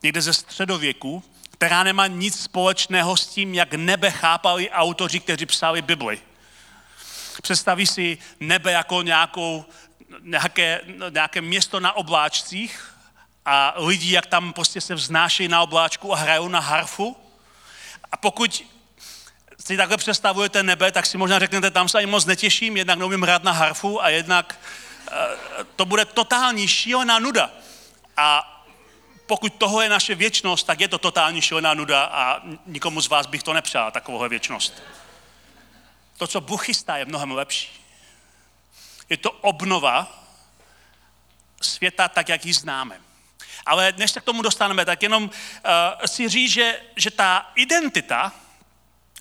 někde 0.05 0.21
ze 0.21 0.33
středověku, 0.33 1.23
která 1.51 1.83
nemá 1.83 2.07
nic 2.07 2.43
společného 2.43 3.17
s 3.17 3.27
tím, 3.27 3.53
jak 3.53 3.73
nebe 3.73 4.11
chápali 4.11 4.69
autoři, 4.69 5.19
kteří 5.19 5.45
psali 5.45 5.81
Bibli. 5.81 6.21
Představí 7.41 7.87
si 7.87 8.17
nebe 8.39 8.71
jako 8.71 9.01
nějakou, 9.01 9.65
nějaké, 10.21 10.81
nějaké 11.09 11.41
město 11.41 11.79
na 11.79 11.93
obláčcích 11.93 12.93
a 13.45 13.73
lidi, 13.77 14.11
jak 14.11 14.25
tam 14.25 14.53
prostě 14.53 14.81
se 14.81 14.95
vznášejí 14.95 15.49
na 15.49 15.61
obláčku 15.61 16.13
a 16.13 16.17
hrajou 16.17 16.47
na 16.47 16.59
harfu. 16.59 17.17
A 18.11 18.17
pokud 18.17 18.63
si 19.65 19.77
takhle 19.77 19.97
představujete 19.97 20.63
nebe, 20.63 20.91
tak 20.91 21.05
si 21.05 21.17
možná 21.17 21.39
řeknete, 21.39 21.71
tam 21.71 21.89
se 21.89 21.97
ani 21.97 22.07
moc 22.07 22.25
netěším, 22.25 22.77
jednak 22.77 22.99
neumím 22.99 23.21
hrát 23.21 23.43
na 23.43 23.51
harfu 23.51 24.03
a 24.03 24.09
jednak 24.09 24.59
uh, 25.11 25.17
to 25.75 25.85
bude 25.85 26.05
totální 26.05 26.67
šílená 26.67 27.19
nuda. 27.19 27.49
A 28.17 28.54
pokud 29.27 29.53
toho 29.53 29.81
je 29.81 29.89
naše 29.89 30.15
věčnost, 30.15 30.67
tak 30.67 30.79
je 30.79 30.87
to 30.87 30.97
totální 30.97 31.41
šílená 31.41 31.73
nuda 31.73 32.03
a 32.03 32.41
nikomu 32.65 33.01
z 33.01 33.07
vás 33.07 33.27
bych 33.27 33.43
to 33.43 33.53
nepřál, 33.53 33.91
takovou 33.91 34.29
věčnost. 34.29 34.83
To, 36.17 36.27
co 36.27 36.41
Bůh 36.41 36.65
chystá, 36.65 36.97
je 36.97 37.05
mnohem 37.05 37.31
lepší. 37.31 37.69
Je 39.09 39.17
to 39.17 39.31
obnova 39.31 40.25
světa 41.61 42.07
tak, 42.07 42.29
jak 42.29 42.45
ji 42.45 42.53
známe. 42.53 43.01
Ale 43.65 43.93
než 43.97 44.11
se 44.11 44.21
k 44.21 44.23
tomu 44.23 44.41
dostaneme, 44.41 44.85
tak 44.85 45.03
jenom 45.03 45.23
uh, 45.23 45.29
si 46.05 46.29
říct, 46.29 46.51
že, 46.51 46.81
že 46.95 47.11
ta 47.11 47.51
identita, 47.55 48.31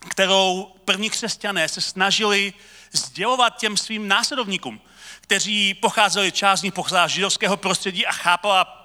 kterou 0.09 0.73
první 0.85 1.11
křesťané 1.11 1.69
se 1.69 1.81
snažili 1.81 2.53
sdělovat 2.93 3.59
těm 3.59 3.77
svým 3.77 4.09
následovníkům, 4.09 4.81
kteří 5.21 5.75
pocházeli, 5.75 6.33
část 6.33 6.61
z 6.61 6.63
nich 6.63 6.75
pocházela 6.75 7.09
z 7.09 7.11
židovského 7.11 7.57
prostředí 7.57 8.07
a 8.07 8.13
chápala 8.13 8.84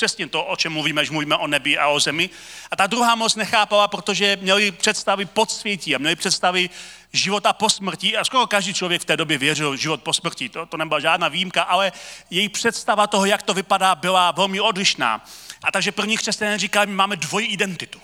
přesně 0.00 0.26
to, 0.26 0.44
o 0.44 0.56
čem 0.56 0.72
mluvíme, 0.72 1.02
když 1.02 1.10
mluvíme 1.10 1.36
o 1.36 1.46
nebi 1.46 1.78
a 1.78 1.88
o 1.88 2.00
zemi. 2.00 2.30
A 2.70 2.76
ta 2.76 2.86
druhá 2.86 3.14
moc 3.14 3.36
nechápala, 3.36 3.88
protože 3.88 4.38
měli 4.40 4.72
představy 4.72 5.24
podsvětí 5.24 5.94
a 5.94 5.98
měli 5.98 6.16
představy 6.16 6.70
života 7.12 7.52
po 7.52 7.68
smrti 7.70 8.16
a 8.16 8.24
skoro 8.24 8.46
každý 8.46 8.74
člověk 8.74 9.02
v 9.02 9.04
té 9.04 9.16
době 9.16 9.38
věřil 9.38 9.76
život 9.76 10.02
po 10.02 10.12
smrti. 10.12 10.48
To, 10.48 10.66
to 10.66 10.76
nebyla 10.76 11.00
žádná 11.00 11.28
výjimka, 11.28 11.62
ale 11.62 11.92
její 12.30 12.48
představa 12.48 13.06
toho, 13.06 13.26
jak 13.26 13.42
to 13.42 13.54
vypadá, 13.54 13.94
byla 13.94 14.30
velmi 14.30 14.60
odlišná. 14.60 15.24
A 15.62 15.72
takže 15.72 15.92
první 15.92 16.16
křesťané 16.16 16.58
říkali, 16.58 16.86
my 16.86 16.94
máme 16.94 17.16
dvojí 17.16 17.46
identitu. 17.46 18.00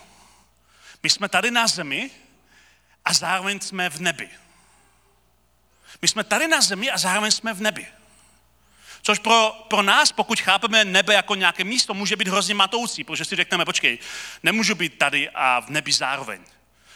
My 1.02 1.10
jsme 1.10 1.28
tady 1.28 1.50
na 1.50 1.66
zemi 1.66 2.10
a 3.04 3.12
zároveň 3.12 3.60
jsme 3.60 3.90
v 3.90 4.00
nebi. 4.00 4.28
My 6.02 6.08
jsme 6.08 6.24
tady 6.24 6.48
na 6.48 6.60
zemi 6.60 6.90
a 6.90 6.98
zároveň 6.98 7.30
jsme 7.30 7.54
v 7.54 7.60
nebi. 7.60 7.86
Což 9.06 9.18
pro, 9.18 9.64
pro 9.68 9.82
nás, 9.82 10.12
pokud 10.12 10.40
chápeme 10.40 10.84
nebe 10.84 11.14
jako 11.14 11.34
nějaké 11.34 11.64
místo, 11.64 11.94
může 11.94 12.16
být 12.16 12.28
hrozně 12.28 12.54
matoucí, 12.54 13.04
protože 13.04 13.24
si 13.24 13.36
řekneme, 13.36 13.64
počkej, 13.64 13.98
nemůžu 14.42 14.74
být 14.74 14.98
tady 14.98 15.30
a 15.34 15.60
v 15.60 15.70
nebi 15.70 15.92
zároveň. 15.92 16.40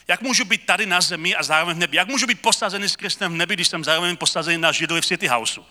Jak 0.09 0.21
můžu 0.21 0.45
být 0.45 0.67
tady 0.67 0.87
na 0.87 1.01
zemi 1.01 1.35
a 1.35 1.43
zároveň 1.43 1.77
v 1.77 1.79
nebi? 1.79 1.97
Jak 1.97 2.09
můžu 2.09 2.27
být 2.27 2.43
posazený 2.43 2.89
s 2.89 2.97
Kristem 2.97 3.33
v 3.33 3.37
nebi, 3.37 3.55
když 3.55 3.69
jsem 3.69 3.85
zároveň 3.85 4.17
posazený 4.17 4.59
na 4.59 4.73
Židovi 4.73 5.01
v 5.01 5.07
City 5.07 5.27
Houseu? 5.27 5.67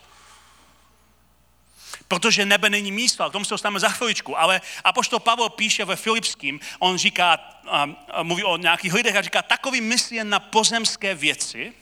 Protože 2.08 2.46
nebe 2.46 2.70
není 2.70 2.92
místo, 2.92 3.24
a 3.24 3.30
k 3.30 3.32
tomu 3.32 3.46
se 3.46 3.54
dostaneme 3.54 3.80
za 3.80 3.90
chviličku. 3.90 4.40
Ale 4.40 4.62
apoštol 4.84 5.20
Pavel 5.20 5.50
píše 5.50 5.86
ve 5.86 5.96
Filipským, 5.96 6.60
on 6.80 6.98
říká, 6.98 7.34
a, 7.68 7.90
a 8.12 8.24
mluví 8.24 8.44
o 8.44 8.58
nějakých 8.58 8.94
lidech 8.94 9.16
a 9.16 9.22
říká, 9.22 9.42
takový 9.42 9.82
myslí 9.82 10.20
na 10.24 10.40
pozemské 10.40 11.16
věci, 11.16 11.74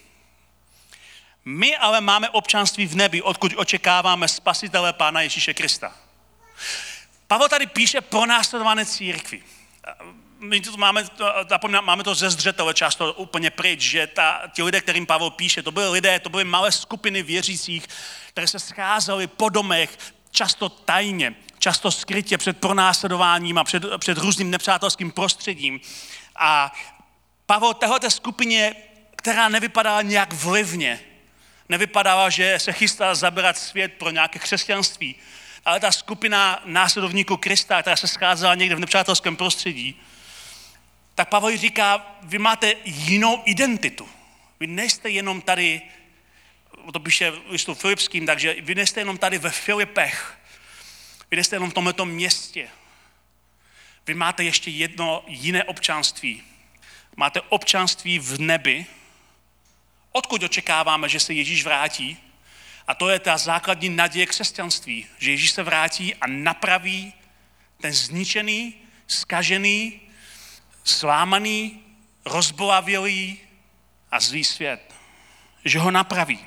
my 1.48 1.78
ale 1.78 2.02
máme 2.02 2.30
občanství 2.30 2.88
v 2.88 2.96
nebi, 2.96 3.22
odkud 3.22 3.54
očekáváme 3.56 4.28
spasitele 4.28 4.94
Pána 4.94 5.22
Ježíše 5.22 5.54
Krista. 5.54 5.94
Pavel 7.28 7.50
tady 7.50 7.68
píše 7.68 8.02
pro 8.02 8.26
následované 8.26 8.86
církvi. 8.86 9.44
My 10.40 10.62
to 10.62 10.78
máme, 10.78 11.04
máme 11.82 12.04
to 12.04 12.16
ze 12.16 12.30
zřetele 12.30 12.74
často 12.74 13.14
úplně 13.14 13.52
pryč, 13.52 13.82
že 13.82 14.08
ta, 14.08 14.42
ti 14.54 14.64
lidé, 14.64 14.82
kterým 14.82 15.06
Pavel 15.06 15.30
píše, 15.30 15.64
to 15.64 15.72
byly 15.72 15.90
lidé, 15.90 16.20
to 16.20 16.30
byly 16.30 16.44
malé 16.44 16.72
skupiny 16.72 17.24
věřících, 17.24 17.88
které 18.30 18.48
se 18.48 18.60
scházely 18.60 19.28
po 19.28 19.50
domech, 19.50 19.98
často 20.32 20.70
tajně, 20.70 21.36
často 21.60 21.92
skrytě 21.92 22.38
před 22.38 22.58
pronásledováním 22.58 23.58
a 23.58 23.64
před, 23.64 23.84
před 23.98 24.18
různým 24.18 24.52
nepřátelským 24.52 25.12
prostředím. 25.12 25.80
A 26.36 26.74
Pavel 27.46 27.74
téhleté 27.74 28.10
skupině, 28.10 28.76
která 29.16 29.50
nevypadala 29.50 30.02
nějak 30.02 30.34
vlivně, 30.34 31.00
nevypadala, 31.70 32.30
že 32.30 32.60
se 32.60 32.74
chystá 32.74 33.16
zabrat 33.16 33.58
svět 33.58 33.94
pro 33.94 34.10
nějaké 34.10 34.40
křesťanství, 34.40 35.16
ale 35.66 35.80
ta 35.80 35.92
skupina 35.92 36.62
následovníků 36.66 37.38
Krista, 37.38 37.82
která 37.82 37.96
se 37.96 38.08
scházela 38.08 38.56
někde 38.56 38.76
v 38.76 38.80
nepřátelském 38.80 39.36
prostředí, 39.36 40.02
tak 41.16 41.30
Pavel 41.30 41.58
říká, 41.58 42.18
vy 42.24 42.38
máte 42.38 42.74
jinou 42.86 43.42
identitu. 43.46 44.10
Vy 44.60 44.68
nejste 44.68 45.10
jenom 45.10 45.42
tady, 45.42 45.82
to 46.94 47.00
píše 47.00 47.34
listu 47.50 47.74
Filipským, 47.74 48.26
takže 48.26 48.56
vy 48.62 48.76
nejste 48.76 49.02
jenom 49.02 49.18
tady 49.18 49.38
ve 49.38 49.50
Filipech, 49.50 50.38
vy 51.32 51.38
nejste 51.38 51.56
jenom 51.56 51.72
v 51.72 51.74
tomto 51.74 52.06
městě. 52.06 52.70
Vy 54.08 54.14
máte 54.14 54.44
ještě 54.44 54.72
jedno 54.72 55.24
jiné 55.28 55.64
občanství. 55.64 56.44
Máte 57.16 57.42
občanství 57.42 58.20
v 58.20 58.40
nebi, 58.40 58.86
odkud 60.18 60.44
očekáváme, 60.44 61.10
že 61.10 61.20
se 61.20 61.34
Ježíš 61.34 61.64
vrátí. 61.64 62.18
A 62.88 62.96
to 62.96 63.10
je 63.10 63.20
ta 63.20 63.38
základní 63.38 63.90
naděje 63.90 64.26
křesťanství, 64.26 65.06
že 65.18 65.32
Ježíš 65.32 65.52
se 65.52 65.64
vrátí 65.64 66.16
a 66.16 66.28
napraví 66.28 67.14
ten 67.82 67.94
zničený, 67.94 68.74
skažený, 69.08 70.02
slámaný, 70.84 71.84
rozbolavělý 72.26 73.40
a 74.12 74.20
zlý 74.20 74.44
svět. 74.44 74.94
Že 75.66 75.80
ho 75.80 75.92
napraví. 75.92 76.40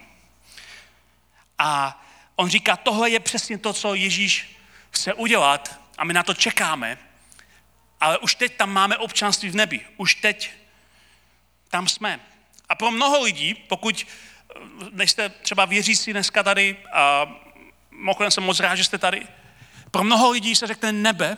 A 1.58 2.02
on 2.36 2.48
říká, 2.50 2.76
tohle 2.76 3.10
je 3.10 3.20
přesně 3.20 3.58
to, 3.58 3.72
co 3.72 3.94
Ježíš 3.94 4.56
chce 4.90 5.14
udělat 5.14 5.80
a 5.98 6.04
my 6.04 6.12
na 6.12 6.22
to 6.22 6.34
čekáme, 6.34 6.98
ale 8.00 8.18
už 8.18 8.34
teď 8.34 8.56
tam 8.56 8.72
máme 8.72 8.98
občanství 8.98 9.50
v 9.50 9.56
nebi. 9.56 9.80
Už 9.96 10.14
teď 10.14 10.50
tam 11.68 11.88
jsme. 11.88 12.29
A 12.70 12.74
pro 12.74 12.90
mnoho 12.90 13.22
lidí, 13.22 13.54
pokud 13.54 14.06
nejste 14.90 15.28
třeba 15.28 15.64
věřící 15.64 16.12
dneska 16.12 16.42
tady, 16.42 16.76
a 16.92 17.26
mimochodem 17.90 18.30
jsem 18.30 18.44
moc 18.44 18.60
rád, 18.60 18.74
že 18.76 18.84
jste 18.84 18.98
tady, 18.98 19.26
pro 19.90 20.04
mnoho 20.04 20.30
lidí 20.30 20.56
se 20.56 20.66
řekne 20.66 20.92
nebe, 20.92 21.36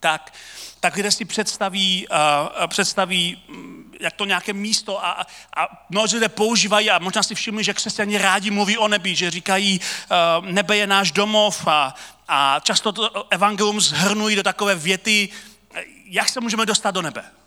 tak, 0.00 0.34
tak 0.80 0.96
lidé 0.96 1.10
si 1.10 1.24
představí, 1.24 2.06
uh, 2.08 2.66
představí, 2.66 3.42
mm, 3.48 3.94
jak 4.00 4.14
to 4.14 4.24
nějaké 4.24 4.52
místo 4.52 5.04
a, 5.04 5.26
a 5.56 5.86
mnozí 5.88 6.16
lidé 6.16 6.28
používají 6.28 6.90
a 6.90 6.98
možná 6.98 7.22
si 7.22 7.34
všimli, 7.34 7.64
že 7.64 7.74
křesťané 7.74 8.18
rádi 8.18 8.50
mluví 8.50 8.78
o 8.78 8.88
nebi, 8.88 9.14
že 9.14 9.30
říkají, 9.30 9.80
uh, 10.40 10.46
nebe 10.46 10.76
je 10.76 10.86
náš 10.86 11.12
domov 11.12 11.66
a, 11.66 11.94
a 12.28 12.60
často 12.62 12.92
to 12.92 13.26
evangelium 13.32 13.80
zhrnují 13.80 14.36
do 14.36 14.42
takové 14.42 14.74
věty, 14.74 15.28
jak 16.04 16.28
se 16.28 16.40
můžeme 16.40 16.66
dostat 16.66 16.90
do 16.90 17.02
nebe. 17.02 17.39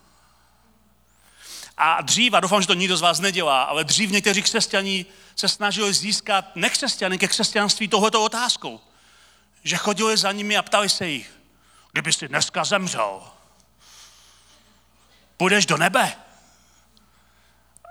A 1.77 2.01
dřív, 2.01 2.33
a 2.33 2.39
doufám, 2.39 2.61
že 2.61 2.67
to 2.67 2.73
nikdo 2.73 2.97
z 2.97 3.01
vás 3.01 3.19
nedělá, 3.19 3.63
ale 3.63 3.83
dřív 3.83 4.11
někteří 4.11 4.41
křesťaní 4.41 5.05
se 5.35 5.47
snažili 5.47 5.93
získat 5.93 6.55
nekřesťany 6.55 7.17
ke 7.17 7.27
křesťanství 7.27 7.87
tohoto 7.87 8.23
otázkou. 8.23 8.81
Že 9.63 9.77
chodili 9.77 10.17
za 10.17 10.31
nimi 10.31 10.57
a 10.57 10.61
ptali 10.61 10.89
se 10.89 11.07
jich, 11.07 11.33
kdyby 11.91 12.13
jsi 12.13 12.27
dneska 12.27 12.63
zemřel, 12.63 13.21
půjdeš 15.37 15.65
do 15.65 15.77
nebe? 15.77 16.15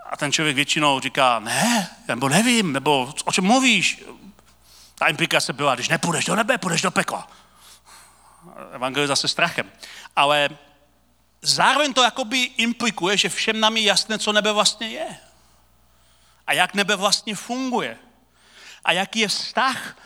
A 0.09 0.17
ten 0.17 0.31
člověk 0.31 0.55
většinou 0.55 0.99
říká, 0.99 1.39
ne, 1.39 1.89
nebo 2.07 2.29
nevím, 2.29 2.73
nebo 2.73 3.13
o 3.25 3.31
čem 3.31 3.43
mluvíš? 3.43 4.03
Ta 4.95 5.07
implikace 5.07 5.53
byla, 5.53 5.75
když 5.75 5.89
nepůjdeš 5.89 6.25
do 6.25 6.35
nebe, 6.35 6.57
půjdeš 6.57 6.81
do 6.81 6.91
pekla. 6.91 7.27
Evangelizace 8.71 9.27
strachem. 9.27 9.71
Ale 10.15 10.49
zároveň 11.43 11.93
to 11.93 12.03
jakoby 12.03 12.37
implikuje, 12.37 13.17
že 13.17 13.29
všem 13.29 13.59
nám 13.59 13.77
je 13.77 13.83
jasné, 13.83 14.19
co 14.19 14.31
nebe 14.31 14.51
vlastně 14.51 14.87
je. 14.87 15.17
A 16.47 16.53
jak 16.53 16.73
nebe 16.73 16.95
vlastně 16.95 17.35
funguje. 17.35 17.97
A 18.85 18.91
jaký 18.91 19.19
je 19.19 19.27
vztah 19.27 19.97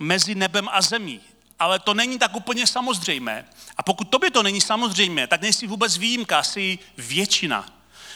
mezi 0.00 0.34
nebem 0.34 0.68
a 0.72 0.82
zemí. 0.82 1.20
ale 1.58 1.78
to 1.78 1.94
není 1.94 2.18
tak 2.18 2.36
úplně 2.36 2.66
samozřejmé. 2.66 3.44
A 3.76 3.82
pokud 3.82 4.04
tobě 4.04 4.30
to 4.30 4.42
není 4.42 4.60
samozřejmé, 4.60 5.26
tak 5.26 5.40
nejsi 5.40 5.66
vůbec 5.66 5.96
výjimka, 5.96 6.42
jsi 6.42 6.78
většina. 6.96 7.66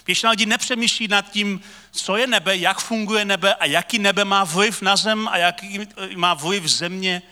Většina 0.06 0.30
lidí 0.30 0.46
nepřemýšlí 0.46 1.08
nad 1.08 1.30
tím, 1.30 1.60
co 1.90 2.16
je 2.16 2.26
nebe, 2.26 2.56
jak 2.56 2.80
funguje 2.80 3.24
nebe 3.24 3.54
a 3.54 3.64
jaký 3.64 3.98
nebe 3.98 4.24
má 4.24 4.44
vliv 4.44 4.82
na 4.82 4.96
zem 4.96 5.28
a 5.28 5.36
jaký 5.36 5.80
má 6.16 6.34
vliv 6.34 6.64
země 6.66 7.22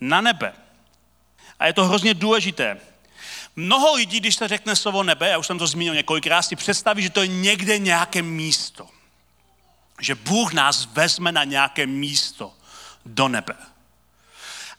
na 0.00 0.20
nebe. 0.20 0.54
A 1.58 1.66
je 1.66 1.72
to 1.72 1.84
hrozně 1.84 2.14
důležité. 2.14 2.80
Mnoho 3.56 3.94
lidí, 3.94 4.20
když 4.20 4.34
se 4.34 4.48
řekne 4.48 4.76
slovo 4.76 5.02
nebe, 5.02 5.28
já 5.28 5.38
už 5.38 5.46
jsem 5.46 5.58
to 5.58 5.66
zmínil 5.66 5.94
několikrát, 5.94 6.42
si 6.42 6.56
představí, 6.56 7.02
že 7.02 7.10
to 7.10 7.22
je 7.22 7.28
někde 7.28 7.78
nějaké 7.78 8.22
místo. 8.22 8.88
Že 10.00 10.14
Bůh 10.14 10.52
nás 10.52 10.88
vezme 10.92 11.32
na 11.32 11.44
nějaké 11.44 11.86
místo 11.86 12.54
do 13.06 13.28
nebe. 13.28 13.56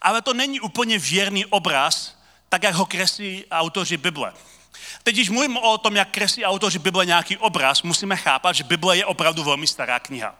Ale 0.02 0.22
to 0.22 0.34
není 0.34 0.60
úplně 0.60 1.00
věrný 1.00 1.46
obraz, 1.46 2.20
tak 2.50 2.64
jak 2.64 2.76
ho 2.76 2.86
kreslí 2.86 3.46
autoři 3.52 3.98
Bible. 3.98 4.34
Teď, 5.04 5.16
když 5.16 5.30
mluvím 5.30 5.58
o 5.58 5.78
tom, 5.78 5.96
jak 5.96 6.10
kreslí 6.10 6.46
autoři 6.46 6.80
Bible 6.80 7.06
nějaký 7.06 7.38
obraz, 7.38 7.82
musíme 7.82 8.16
chápat, 8.16 8.54
že 8.56 8.64
Bible 8.64 8.98
je 8.98 9.06
opravdu 9.06 9.44
velmi 9.44 9.68
stará 9.68 10.00
kniha. 10.00 10.36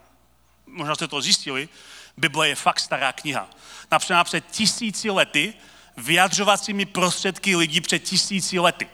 Možná 0.68 0.96
jste 0.96 1.08
to 1.08 1.22
zjistili, 1.22 1.70
Bible 2.18 2.50
je 2.50 2.56
fakt 2.56 2.80
stará 2.80 3.12
kniha. 3.12 3.50
Například 3.92 4.24
před 4.24 4.46
tisíci 4.52 5.10
lety 5.10 5.54
vyjadřovacími 5.98 6.86
prostředky 6.86 7.56
lidí 7.56 7.82
před 7.82 8.00
tisíci 8.00 8.60
lety. 8.60 8.88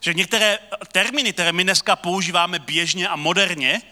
Že 0.00 0.14
některé 0.14 0.58
termíny, 0.92 1.32
které 1.32 1.52
my 1.52 1.64
dneska 1.64 1.96
používáme 1.96 2.58
běžně 2.58 3.08
a 3.08 3.16
moderně, 3.16 3.82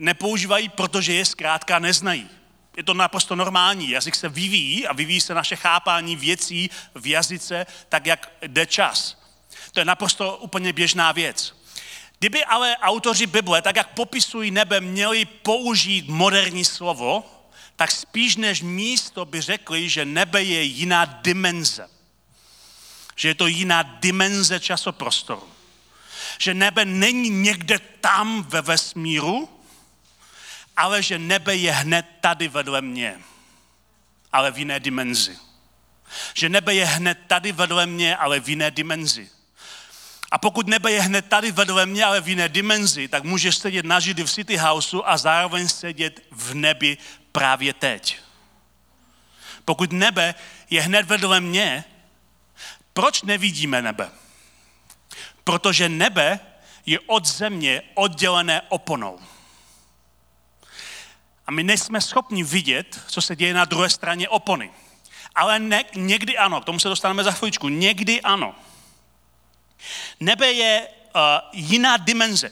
nepoužívají, 0.00 0.68
protože 0.68 1.12
je 1.12 1.24
zkrátka 1.24 1.78
neznají. 1.78 2.28
Je 2.76 2.82
to 2.82 2.94
naprosto 2.94 3.36
normální. 3.36 3.90
Jazyk 3.90 4.14
se 4.14 4.28
vyvíjí 4.28 4.86
a 4.86 4.92
vyvíjí 4.92 5.20
se 5.20 5.34
naše 5.34 5.56
chápání 5.56 6.16
věcí 6.16 6.70
v 6.94 7.06
jazyce 7.06 7.66
tak, 7.88 8.06
jak 8.06 8.32
jde 8.46 8.66
čas. 8.66 9.22
To 9.72 9.80
je 9.80 9.84
naprosto 9.84 10.36
úplně 10.36 10.72
běžná 10.72 11.12
věc. 11.12 11.62
Kdyby 12.18 12.44
ale 12.44 12.76
autoři 12.76 13.26
Bible, 13.26 13.62
tak 13.62 13.76
jak 13.76 13.94
popisují 13.94 14.50
nebe, 14.50 14.80
měli 14.80 15.24
použít 15.24 16.08
moderní 16.08 16.64
slovo, 16.64 17.24
tak 17.76 17.90
spíš 17.90 18.36
než 18.36 18.62
místo 18.62 19.24
by 19.24 19.40
řekli, 19.40 19.88
že 19.88 20.04
nebe 20.04 20.42
je 20.42 20.62
jiná 20.62 21.04
dimenze. 21.04 21.88
Že 23.16 23.28
je 23.28 23.34
to 23.34 23.46
jiná 23.46 23.82
dimenze 23.82 24.60
časoprostoru. 24.60 25.48
Že 26.38 26.54
nebe 26.54 26.84
není 26.84 27.30
někde 27.30 27.78
tam 28.00 28.42
ve 28.42 28.62
vesmíru, 28.62 29.48
ale 30.76 31.02
že 31.02 31.18
nebe 31.18 31.56
je 31.56 31.72
hned 31.72 32.06
tady 32.20 32.48
vedle 32.48 32.82
mě, 32.82 33.18
ale 34.32 34.50
v 34.50 34.58
jiné 34.58 34.80
dimenzi. 34.80 35.38
Že 36.34 36.48
nebe 36.48 36.74
je 36.74 36.84
hned 36.84 37.18
tady 37.26 37.52
vedle 37.52 37.86
mě, 37.86 38.16
ale 38.16 38.40
v 38.40 38.48
jiné 38.48 38.70
dimenzi. 38.70 39.30
A 40.30 40.38
pokud 40.38 40.66
nebe 40.66 40.92
je 40.92 41.02
hned 41.02 41.28
tady 41.28 41.52
vedle 41.52 41.86
mě, 41.86 42.04
ale 42.04 42.20
v 42.20 42.28
jiné 42.28 42.48
dimenzi, 42.48 43.08
tak 43.08 43.24
můžeš 43.24 43.56
sedět 43.56 43.84
na 43.84 44.00
židy 44.00 44.22
v 44.22 44.32
City 44.32 44.56
Houseu 44.56 45.02
a 45.04 45.16
zároveň 45.16 45.68
sedět 45.68 46.20
v 46.30 46.54
nebi 46.54 46.98
právě 47.32 47.74
teď. 47.74 48.18
Pokud 49.64 49.92
nebe 49.92 50.34
je 50.70 50.82
hned 50.82 51.06
vedle 51.06 51.40
mě, 51.40 51.84
proč 52.92 53.22
nevidíme 53.22 53.82
nebe? 53.82 54.10
Protože 55.44 55.88
nebe 55.88 56.40
je 56.86 57.00
od 57.00 57.26
země 57.26 57.82
oddělené 57.94 58.62
oponou. 58.68 59.20
A 61.46 61.50
my 61.50 61.62
nejsme 61.62 62.00
schopni 62.00 62.44
vidět, 62.44 63.00
co 63.06 63.22
se 63.22 63.36
děje 63.36 63.54
na 63.54 63.64
druhé 63.64 63.90
straně 63.90 64.28
opony. 64.28 64.72
Ale 65.34 65.58
ne, 65.58 65.84
někdy 65.94 66.38
ano, 66.38 66.60
k 66.60 66.64
tomu 66.64 66.78
se 66.78 66.88
dostaneme 66.88 67.24
za 67.24 67.32
chvíličku. 67.32 67.68
Někdy 67.68 68.20
ano. 68.20 68.54
Nebe 70.20 70.52
je 70.52 70.88
uh, 71.14 71.20
jiná 71.52 71.96
dimenze. 71.96 72.50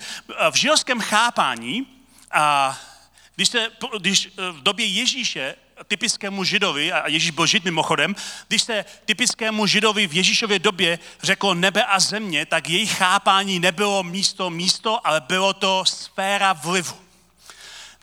V 0.50 0.54
židovském 0.54 1.00
chápání, 1.00 1.82
uh, 1.82 2.75
když, 3.40 3.49
se, 3.49 3.70
když 3.99 4.26
uh, 4.26 4.32
v 4.56 4.62
době 4.62 4.87
Ježíše 4.87 5.54
typickému 5.88 6.44
židovi, 6.44 6.92
a 6.92 7.09
Ježíš 7.09 7.30
byl 7.30 7.47
žid 7.47 7.64
mimochodem, 7.64 8.16
když 8.48 8.62
se 8.62 8.85
typickému 9.05 9.66
židovi 9.66 10.07
v 10.07 10.12
Ježíšově 10.12 10.59
době 10.59 10.98
řeklo 11.22 11.55
nebe 11.55 11.85
a 11.85 12.00
země, 12.00 12.46
tak 12.46 12.68
jejich 12.68 12.92
chápání 12.96 13.59
nebylo 13.59 14.03
místo 14.03 14.50
místo, 14.50 15.07
ale 15.07 15.20
bylo 15.20 15.53
to 15.53 15.85
sféra 15.85 16.53
vlivu. 16.53 16.96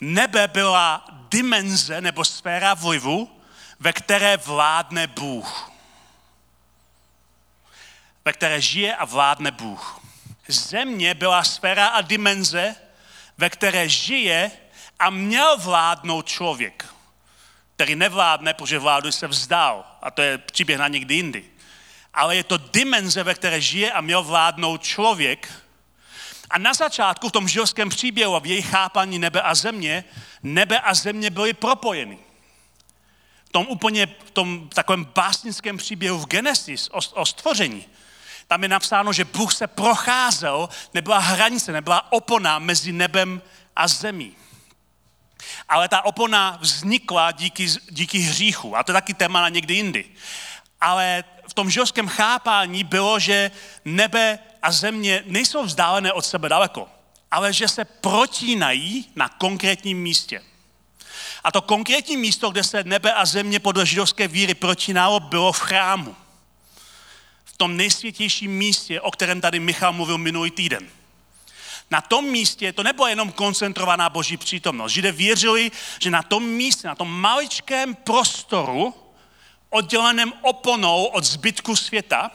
Nebe 0.01 0.47
byla 0.47 1.05
dimenze 1.29 2.01
nebo 2.01 2.25
sféra 2.25 2.73
vlivu, 2.73 3.41
ve 3.79 3.93
které 3.93 4.37
vládne 4.37 5.07
Bůh 5.07 5.71
ve 8.25 8.33
které 8.33 8.61
žije 8.61 8.95
a 8.95 9.05
vládne 9.05 9.51
Bůh. 9.51 10.01
Země 10.47 11.13
byla 11.13 11.43
sféra 11.43 11.87
a 11.87 12.01
dimenze, 12.01 12.75
ve 13.37 13.49
které 13.49 13.89
žije 13.89 14.51
a 14.99 15.09
měl 15.09 15.57
vládnout 15.57 16.27
člověk, 16.27 16.85
který 17.75 17.95
nevládne, 17.95 18.53
protože 18.53 18.79
vládu 18.79 19.11
se 19.11 19.27
vzdal. 19.27 19.85
A 20.01 20.11
to 20.11 20.21
je 20.21 20.37
příběh 20.37 20.79
na 20.79 20.87
někdy 20.87 21.15
jindy. 21.15 21.45
Ale 22.13 22.35
je 22.35 22.43
to 22.43 22.57
dimenze, 22.57 23.23
ve 23.23 23.33
které 23.33 23.61
žije 23.61 23.91
a 23.91 24.01
měl 24.01 24.23
vládnout 24.23 24.83
člověk. 24.83 25.63
A 26.49 26.57
na 26.57 26.73
začátku 26.73 27.29
v 27.29 27.31
tom 27.31 27.47
židovském 27.47 27.89
příběhu 27.89 28.35
a 28.35 28.39
v 28.39 28.45
jejich 28.45 28.69
chápaní 28.69 29.19
nebe 29.19 29.41
a 29.41 29.55
země, 29.55 30.03
nebe 30.43 30.79
a 30.79 30.93
země 30.93 31.29
byly 31.29 31.53
propojeny. 31.53 32.17
V 33.45 33.49
tom 33.49 33.67
úplně, 33.69 34.07
v 34.25 34.31
tom 34.31 34.69
takovém 34.69 35.05
básnickém 35.05 35.77
příběhu 35.77 36.19
v 36.19 36.27
Genesis 36.27 36.89
o, 36.91 37.21
o 37.21 37.25
stvoření, 37.25 37.85
tam 38.47 38.63
je 38.63 38.69
napsáno, 38.69 39.13
že 39.13 39.25
Bůh 39.25 39.53
se 39.53 39.67
procházel, 39.67 40.69
nebyla 40.93 41.17
hranice, 41.17 41.71
nebyla 41.71 42.11
opona 42.11 42.59
mezi 42.59 42.91
nebem 42.91 43.41
a 43.75 43.87
zemí. 43.87 44.35
Ale 45.69 45.89
ta 45.89 46.05
opona 46.05 46.57
vznikla 46.61 47.31
díky, 47.31 47.67
díky 47.89 48.19
hříchu. 48.19 48.77
A 48.77 48.83
to 48.83 48.91
je 48.91 48.93
taky 48.93 49.13
téma 49.13 49.41
na 49.41 49.49
někdy 49.49 49.73
jindy. 49.73 50.05
Ale 50.81 51.23
v 51.47 51.53
tom 51.53 51.69
židovském 51.69 52.07
chápání 52.07 52.83
bylo, 52.83 53.19
že 53.19 53.51
nebe 53.85 54.39
a 54.61 54.71
země 54.71 55.23
nejsou 55.25 55.63
vzdálené 55.63 56.13
od 56.13 56.25
sebe 56.25 56.49
daleko, 56.49 56.87
ale 57.31 57.53
že 57.53 57.67
se 57.67 57.85
protínají 57.85 59.05
na 59.15 59.29
konkrétním 59.29 60.01
místě. 60.01 60.41
A 61.43 61.51
to 61.51 61.61
konkrétní 61.61 62.17
místo, 62.17 62.49
kde 62.49 62.63
se 62.63 62.83
nebe 62.83 63.13
a 63.13 63.25
země 63.25 63.59
podle 63.59 63.85
židovské 63.85 64.27
víry 64.27 64.53
protínalo, 64.53 65.19
bylo 65.19 65.51
v 65.51 65.59
chrámu 65.59 66.15
tom 67.57 67.77
nejsvětějším 67.77 68.51
místě, 68.51 69.01
o 69.01 69.11
kterém 69.11 69.41
tady 69.41 69.59
Michal 69.59 69.93
mluvil 69.93 70.17
minulý 70.17 70.51
týden. 70.51 70.89
Na 71.91 72.01
tom 72.01 72.25
místě 72.25 72.73
to 72.73 72.83
nebyla 72.83 73.09
jenom 73.09 73.31
koncentrovaná 73.31 74.09
boží 74.09 74.37
přítomnost. 74.37 74.91
Židé 74.91 75.11
věřili, 75.11 75.71
že 75.99 76.11
na 76.11 76.23
tom 76.23 76.43
místě, 76.43 76.87
na 76.87 76.95
tom 76.95 77.19
maličkém 77.19 77.95
prostoru, 77.95 78.93
odděleném 79.69 80.33
oponou 80.41 81.05
od 81.05 81.23
zbytku 81.23 81.75
světa, 81.75 82.31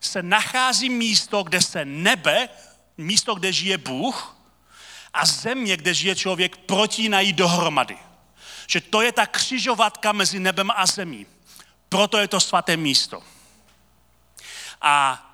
se 0.00 0.22
nachází 0.22 0.90
místo, 0.90 1.42
kde 1.42 1.60
se 1.60 1.84
nebe, 1.84 2.48
místo, 2.98 3.34
kde 3.34 3.52
žije 3.52 3.78
Bůh, 3.78 4.36
a 5.14 5.26
země, 5.26 5.76
kde 5.76 5.94
žije 5.94 6.16
člověk, 6.16 6.56
protínají 6.56 7.32
dohromady. 7.32 7.98
Že 8.66 8.80
to 8.80 9.02
je 9.02 9.12
ta 9.12 9.26
křižovatka 9.26 10.12
mezi 10.12 10.40
nebem 10.40 10.70
a 10.76 10.86
zemí. 10.86 11.26
Proto 11.88 12.18
je 12.18 12.28
to 12.28 12.40
svaté 12.40 12.76
místo. 12.76 13.22
A 14.80 15.28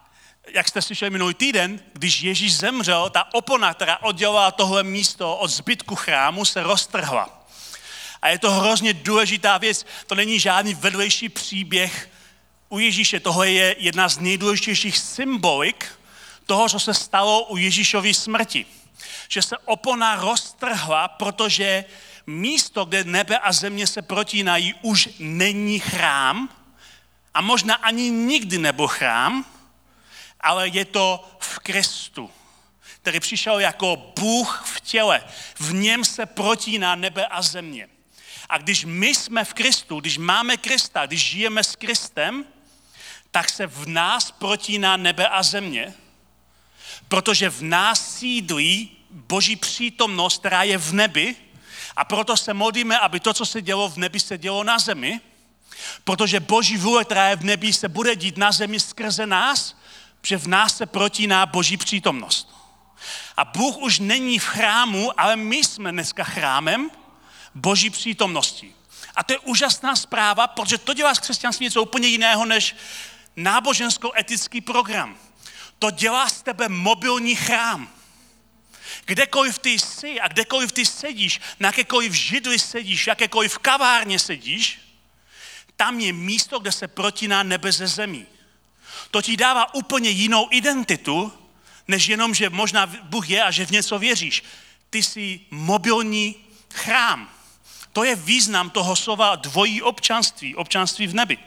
jak 0.53 0.69
jste 0.69 0.83
slyšeli 0.83 1.11
minulý 1.11 1.35
týden, 1.35 1.81
když 1.93 2.23
Ježíš 2.23 2.57
zemřel, 2.57 3.11
ta 3.11 3.35
opona, 3.35 3.75
která 3.75 4.03
oddělala 4.03 4.51
tohle 4.51 4.83
místo 4.83 5.37
od 5.37 5.49
zbytku 5.49 5.95
chrámu, 5.95 6.45
se 6.45 6.63
roztrhla. 6.63 7.47
A 8.23 8.29
je 8.29 8.39
to 8.39 8.51
hrozně 8.51 8.95
důležitá 8.95 9.59
věc. 9.59 9.87
To 10.07 10.15
není 10.15 10.41
žádný 10.41 10.75
vedlejší 10.75 11.29
příběh 11.29 12.11
u 12.69 12.79
Ježíše. 12.79 13.21
Tohle 13.21 13.51
je 13.51 13.77
jedna 13.79 14.09
z 14.09 14.19
nejdůležitějších 14.19 14.99
symbolik 14.99 15.87
toho, 16.47 16.69
co 16.69 16.81
se 16.81 16.95
stalo 16.95 17.45
u 17.45 17.57
Ježíšovy 17.57 18.15
smrti. 18.15 18.67
Že 19.29 19.43
se 19.43 19.59
opona 19.59 20.17
roztrhla, 20.17 21.09
protože 21.09 21.85
místo, 22.27 22.85
kde 22.85 23.05
nebe 23.05 23.39
a 23.39 23.53
země 23.53 23.87
se 23.87 24.03
protínají, 24.03 24.75
už 24.83 25.09
není 25.19 25.79
chrám, 25.79 26.49
a 27.35 27.41
možná 27.41 27.75
ani 27.75 28.11
nikdy 28.11 28.59
nebyl 28.59 28.87
chrám, 28.87 29.45
ale 30.41 30.69
je 30.69 30.85
to 30.85 31.29
v 31.39 31.59
Kristu, 31.59 32.31
který 33.03 33.21
přišel 33.21 33.61
jako 33.61 34.13
Bůh 34.21 34.63
v 34.65 34.81
těle. 34.81 35.25
V 35.59 35.75
něm 35.75 36.05
se 36.05 36.27
protíná 36.27 36.95
nebe 36.95 37.27
a 37.27 37.43
země. 37.43 37.89
A 38.49 38.59
když 38.59 38.85
my 38.85 39.15
jsme 39.15 39.45
v 39.45 39.55
Kristu, 39.55 40.01
když 40.01 40.19
máme 40.19 40.57
Krista, 40.57 41.07
když 41.07 41.27
žijeme 41.27 41.65
s 41.65 41.77
Kristem, 41.77 42.45
tak 43.31 43.51
se 43.51 43.67
v 43.67 43.89
nás 43.89 44.31
protíná 44.31 44.97
nebe 44.97 45.29
a 45.29 45.43
země, 45.43 45.95
protože 47.09 47.51
v 47.51 47.63
nás 47.63 48.19
sídlí 48.19 48.97
Boží 49.11 49.57
přítomnost, 49.57 50.39
která 50.39 50.63
je 50.63 50.79
v 50.79 50.93
nebi, 50.93 51.37
a 51.97 52.05
proto 52.05 52.37
se 52.37 52.55
modlíme, 52.55 52.99
aby 52.99 53.21
to, 53.21 53.35
co 53.35 53.47
se 53.47 53.63
dělo 53.63 53.89
v 53.89 53.97
nebi, 53.97 54.21
se 54.21 54.39
dělo 54.39 54.65
na 54.65 54.79
zemi, 54.79 55.21
Protože 56.05 56.41
boží 56.41 56.77
vůle, 56.77 57.05
která 57.05 57.29
je 57.29 57.37
v 57.37 57.45
nebi, 57.45 57.73
se 57.73 57.89
bude 57.89 58.17
dít 58.17 58.37
na 58.37 58.53
zemi 58.53 58.81
skrze 58.81 59.27
nás, 59.27 59.78
že 60.23 60.37
v 60.37 60.49
nás 60.49 60.77
se 60.77 60.87
protíná 60.87 61.47
boží 61.47 61.77
přítomnost. 61.77 62.55
A 63.37 63.45
Bůh 63.45 63.77
už 63.77 63.99
není 63.99 64.39
v 64.39 64.45
chrámu, 64.45 65.21
ale 65.21 65.37
my 65.37 65.57
jsme 65.57 65.93
dneska 65.93 66.25
chrámem 66.25 66.91
boží 67.55 67.91
přítomnosti. 67.91 68.75
A 69.15 69.23
to 69.23 69.33
je 69.33 69.39
úžasná 69.39 69.97
zpráva, 69.97 70.47
protože 70.47 70.79
to 70.79 70.95
dělá 70.95 71.15
z 71.15 71.19
křesťanství 71.19 71.65
něco 71.65 71.83
úplně 71.83 72.09
jiného 72.09 72.45
než 72.45 72.77
nábožensko-etický 73.37 74.61
program. 74.61 75.19
To 75.79 75.91
dělá 75.91 76.29
z 76.29 76.43
tebe 76.43 76.69
mobilní 76.69 77.35
chrám. 77.35 77.89
Kdekoliv 79.05 79.59
ty 79.59 79.71
jsi 79.71 80.21
a 80.21 80.29
kdekoliv 80.29 80.73
ty 80.73 80.87
sedíš, 80.87 81.41
na 81.61 81.69
jakékoliv 81.69 82.13
židli 82.13 82.59
sedíš, 82.59 83.05
v 83.05 83.09
jakékoliv 83.09 83.59
kavárně 83.59 84.19
sedíš, 84.19 84.81
tam 85.77 86.01
je 86.01 86.13
místo, 86.13 86.59
kde 86.59 86.73
se 86.73 86.89
protíná 86.89 87.43
nebe 87.43 87.73
ze 87.73 87.87
zemí. 87.87 88.27
To 89.11 89.23
ti 89.23 89.37
dává 89.37 89.75
úplně 89.75 90.11
jinou 90.11 90.49
identitu, 90.51 91.33
než 91.89 92.09
jenom, 92.09 92.35
že 92.35 92.51
možná 92.51 92.87
Bůh 92.87 93.31
je 93.31 93.43
a 93.43 93.51
že 93.51 93.67
v 93.67 93.71
něco 93.71 93.99
věříš. 93.99 94.45
Ty 94.91 95.03
jsi 95.03 95.41
mobilní 95.51 96.37
chrám. 96.75 97.31
To 97.93 98.05
je 98.05 98.15
význam 98.17 98.71
toho 98.71 98.97
slova 98.97 99.37
dvojí 99.37 99.83
občanství, 99.83 100.55
občanství 100.55 101.07
v 101.07 101.15
nebi. 101.15 101.39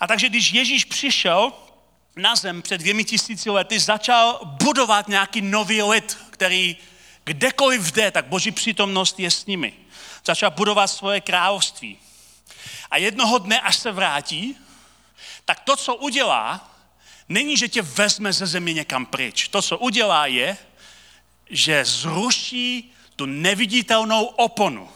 A 0.00 0.06
takže 0.06 0.28
když 0.28 0.52
Ježíš 0.52 0.84
přišel 0.84 1.52
na 2.16 2.36
zem 2.36 2.62
před 2.62 2.78
dvěmi 2.78 3.04
tisíci 3.04 3.50
lety, 3.50 3.80
začal 3.80 4.40
budovat 4.44 5.08
nějaký 5.08 5.40
nový 5.40 5.82
lid, 5.82 6.18
který 6.30 6.76
kdekoliv 7.24 7.92
jde, 7.92 8.10
tak 8.10 8.26
boží 8.26 8.50
přítomnost 8.50 9.20
je 9.20 9.30
s 9.30 9.46
nimi. 9.46 9.72
Začal 10.24 10.50
budovat 10.50 10.86
svoje 10.86 11.20
království. 11.20 11.98
A 12.90 12.96
jednoho 12.96 13.38
dne, 13.38 13.60
až 13.60 13.76
se 13.76 13.92
vrátí, 13.92 14.56
tak 15.44 15.60
to, 15.60 15.76
co 15.76 15.94
udělá, 15.94 16.74
není, 17.28 17.56
že 17.56 17.68
tě 17.68 17.82
vezme 17.82 18.32
ze 18.32 18.46
země 18.46 18.72
někam 18.72 19.06
pryč. 19.06 19.48
To, 19.48 19.62
co 19.62 19.78
udělá, 19.78 20.26
je, 20.26 20.56
že 21.50 21.84
zruší 21.84 22.94
tu 23.16 23.26
neviditelnou 23.26 24.24
oponu, 24.24 24.88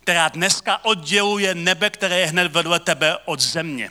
která 0.00 0.28
dneska 0.28 0.84
odděluje 0.84 1.54
nebe, 1.54 1.90
které 1.90 2.20
je 2.20 2.26
hned 2.26 2.52
vedle 2.52 2.80
tebe 2.80 3.16
od 3.24 3.40
země. 3.40 3.90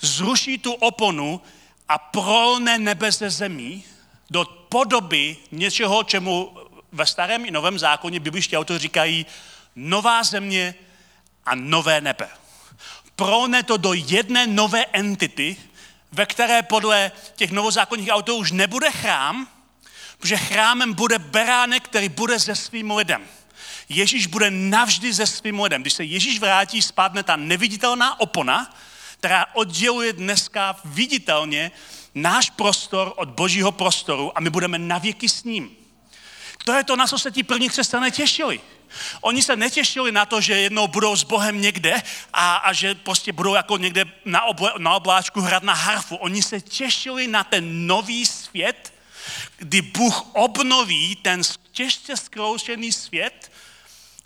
Zruší 0.00 0.58
tu 0.58 0.72
oponu 0.72 1.40
a 1.88 1.98
prolne 1.98 2.78
nebe 2.78 3.12
ze 3.12 3.30
zemí 3.30 3.84
do 4.30 4.44
podoby 4.44 5.36
něčeho, 5.52 6.02
čemu 6.02 6.56
ve 6.92 7.06
starém 7.06 7.44
i 7.44 7.50
novém 7.50 7.78
zákoně 7.78 8.20
bibliští 8.20 8.56
autoři 8.56 8.78
říkají 8.78 9.26
nová 9.76 10.22
země 10.22 10.74
a 11.44 11.54
nové 11.54 12.00
nebe. 12.00 12.28
Prolne 13.16 13.62
to 13.62 13.76
do 13.76 13.92
jedné 13.92 14.46
nové 14.46 14.84
entity, 14.92 15.56
ve 16.12 16.26
které 16.26 16.62
podle 16.62 17.12
těch 17.36 17.50
novozákonních 17.50 18.08
autorů 18.08 18.38
už 18.38 18.52
nebude 18.52 18.90
chrám, 18.90 19.48
protože 20.18 20.36
chrámem 20.36 20.92
bude 20.92 21.18
beránek, 21.18 21.82
který 21.84 22.08
bude 22.08 22.40
se 22.40 22.56
svým 22.56 22.90
lidem. 22.90 23.26
Ježíš 23.88 24.26
bude 24.26 24.50
navždy 24.50 25.14
se 25.14 25.26
svým 25.26 25.60
lidem. 25.60 25.82
Když 25.82 25.92
se 25.92 26.04
Ježíš 26.04 26.40
vrátí, 26.40 26.82
spadne 26.82 27.22
ta 27.22 27.36
neviditelná 27.36 28.20
opona, 28.20 28.74
která 29.18 29.46
odděluje 29.52 30.12
dneska 30.12 30.76
viditelně 30.84 31.70
náš 32.14 32.50
prostor 32.50 33.12
od 33.16 33.28
božího 33.28 33.72
prostoru 33.72 34.38
a 34.38 34.40
my 34.40 34.50
budeme 34.50 34.78
navěky 34.78 35.28
s 35.28 35.44
ním. 35.44 35.70
To 36.64 36.72
je 36.72 36.84
to, 36.84 36.96
na 36.96 37.06
co 37.06 37.18
se 37.18 37.30
ti 37.30 37.42
první 37.42 37.68
křesťané 37.68 38.10
těšili. 38.10 38.60
Oni 39.20 39.42
se 39.42 39.56
netěšili 39.56 40.12
na 40.12 40.26
to, 40.26 40.40
že 40.40 40.60
jednou 40.60 40.88
budou 40.88 41.16
s 41.16 41.24
Bohem 41.24 41.60
někde 41.60 42.02
a, 42.32 42.56
a 42.56 42.72
že 42.72 42.94
prostě 42.94 43.32
budou 43.32 43.54
jako 43.54 43.76
někde 43.76 44.04
na, 44.24 44.42
oble, 44.42 44.72
na 44.78 44.94
obláčku 44.94 45.40
hrát 45.40 45.62
na 45.62 45.74
harfu. 45.74 46.16
Oni 46.16 46.42
se 46.42 46.60
těšili 46.60 47.26
na 47.26 47.44
ten 47.44 47.86
nový 47.86 48.26
svět, 48.26 48.94
kdy 49.56 49.82
Bůh 49.82 50.22
obnoví 50.32 51.16
ten 51.16 51.42
těžce 51.72 52.16
zkroušený 52.16 52.92
svět 52.92 53.52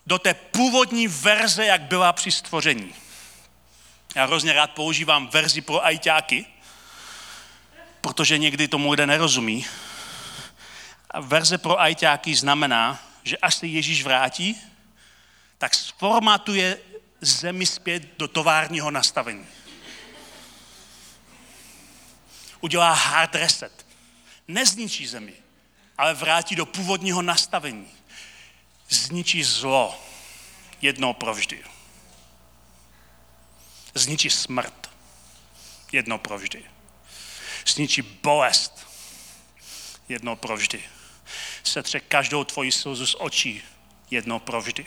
do 0.06 0.18
té 0.18 0.34
původní 0.34 1.08
verze, 1.08 1.64
jak 1.64 1.82
byla 1.82 2.12
při 2.12 2.32
stvoření. 2.32 2.94
Já 4.14 4.24
hrozně 4.24 4.52
rád 4.52 4.70
používám 4.70 5.28
verzi 5.28 5.60
pro 5.60 5.84
ajťáky, 5.84 6.46
protože 8.00 8.38
někdy 8.38 8.68
tomu 8.68 8.90
lidé 8.90 9.06
nerozumí. 9.06 9.66
A 11.10 11.20
verze 11.20 11.58
pro 11.58 11.80
ajťáky 11.80 12.34
znamená, 12.34 13.07
že 13.24 13.38
až 13.38 13.54
se 13.54 13.66
Ježíš 13.66 14.04
vrátí, 14.04 14.60
tak 15.58 15.74
sformatuje 15.74 16.80
zemi 17.20 17.66
zpět 17.66 18.18
do 18.18 18.28
továrního 18.28 18.90
nastavení. 18.90 19.46
Udělá 22.60 22.92
hard 22.92 23.34
reset. 23.34 23.86
Nezničí 24.48 25.06
zemi, 25.06 25.34
ale 25.98 26.14
vrátí 26.14 26.56
do 26.56 26.66
původního 26.66 27.22
nastavení. 27.22 27.88
Zničí 28.88 29.44
zlo 29.44 30.04
jednou 30.82 31.14
provždy. 31.14 31.64
Zničí 33.94 34.30
smrt 34.30 34.90
jednou 35.92 36.18
provždy. 36.18 36.64
Zničí 37.66 38.02
bolest 38.02 38.86
jednou 40.08 40.36
provždy 40.36 40.84
setře 41.64 42.00
každou 42.00 42.44
tvoji 42.44 42.72
slzu 42.72 43.06
z 43.06 43.16
očí 43.18 43.62
jednou 44.10 44.38
provždy. 44.38 44.86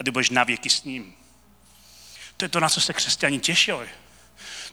A 0.00 0.04
ty 0.04 0.10
budeš 0.10 0.30
navěky 0.30 0.70
s 0.70 0.84
ním. 0.84 1.14
To 2.36 2.44
je 2.44 2.48
to, 2.48 2.60
na 2.60 2.68
co 2.68 2.80
se 2.80 2.92
křesťani 2.92 3.38
těšili. 3.38 3.88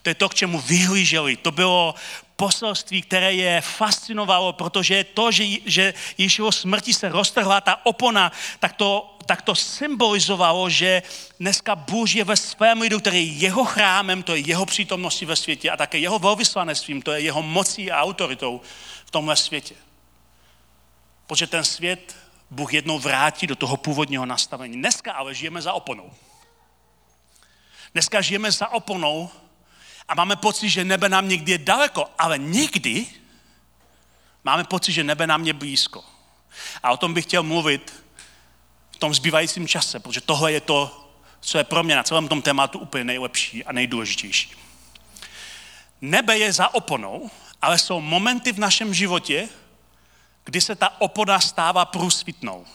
To 0.02 0.10
je 0.10 0.16
to, 0.16 0.30
k 0.30 0.36
čemu 0.36 0.62
vyhlíželi. 0.62 1.36
To 1.36 1.52
bylo 1.52 1.96
poselství, 2.36 3.02
které 3.02 3.34
je 3.34 3.62
fascinovalo, 3.62 4.54
protože 4.54 5.04
to, 5.04 5.32
že, 5.32 5.46
že 5.66 5.94
Ježíšovo 6.18 6.52
smrti 6.52 6.94
se 6.94 7.10
roztrhla 7.10 7.62
ta 7.62 7.86
opona, 7.86 8.32
tak 8.60 8.74
to, 8.74 9.18
tak 9.26 9.42
to 9.42 9.56
symbolizovalo, 9.56 10.70
že 10.70 11.04
dneska 11.40 11.76
Bůh 11.76 12.16
je 12.16 12.24
ve 12.24 12.38
svém 12.38 12.82
lidu, 12.82 13.00
který 13.00 13.28
je 13.28 13.34
jeho 13.34 13.66
chrámem, 13.66 14.24
to 14.24 14.36
je 14.36 14.42
jeho 14.42 14.66
přítomností 14.66 15.26
ve 15.26 15.36
světě 15.36 15.72
a 15.72 15.78
také 15.78 15.98
jeho 15.98 16.20
velvyslanectvím, 16.20 17.02
to 17.02 17.12
je 17.12 17.22
jeho 17.22 17.42
mocí 17.42 17.92
a 17.92 18.02
autoritou 18.02 18.62
v 19.06 19.12
tomhle 19.12 19.36
světě. 19.36 19.76
Protože 21.28 21.48
ten 21.48 21.64
svět 21.64 22.16
Bůh 22.50 22.74
jednou 22.74 23.00
vrátí 23.00 23.48
do 23.48 23.56
toho 23.56 23.78
původního 23.78 24.26
nastavení. 24.26 24.78
Dneska 24.78 25.14
ale 25.14 25.36
žijeme 25.36 25.62
za 25.62 25.74
oponou. 25.74 26.14
Dneska 27.94 28.22
žijeme 28.22 28.52
za 28.52 28.68
oponou 28.68 29.30
a 30.08 30.16
máme 30.16 30.36
pocit, 30.36 30.70
že 30.70 30.84
nebe 30.84 31.10
nám 31.10 31.30
někdy 31.30 31.52
je 31.52 31.58
daleko, 31.58 32.10
ale 32.18 32.38
někdy 32.38 33.06
máme 34.44 34.64
pocit, 34.64 34.92
že 34.92 35.04
nebe 35.04 35.28
nám 35.28 35.46
je 35.46 35.54
blízko. 35.54 36.04
A 36.84 36.92
o 36.92 36.98
tom 36.98 37.14
bych 37.14 37.26
chtěl 37.26 37.44
mluvit 37.44 38.04
v 38.92 38.98
tom 38.98 39.14
zbývajícím 39.14 39.68
čase, 39.68 40.00
protože 40.00 40.22
tohle 40.22 40.52
je 40.52 40.62
to, 40.62 41.10
co 41.40 41.58
je 41.58 41.64
pro 41.64 41.84
mě 41.84 41.96
na 41.96 42.04
celém 42.04 42.28
tom 42.28 42.42
tématu 42.42 42.80
úplně 42.80 43.04
nejlepší 43.04 43.66
a 43.66 43.72
nejdůležitější. 43.72 44.52
Nebe 46.02 46.38
je 46.38 46.54
za 46.54 46.74
oponou, 46.74 47.30
ale 47.62 47.80
jsou 47.80 48.02
momenty 48.02 48.52
v 48.52 48.60
našem 48.60 48.94
životě, 48.94 49.50
kdy 50.46 50.62
se 50.62 50.76
ta 50.76 51.02
opona 51.02 51.40
stává 51.40 51.86
průsvitnou. 51.86 52.66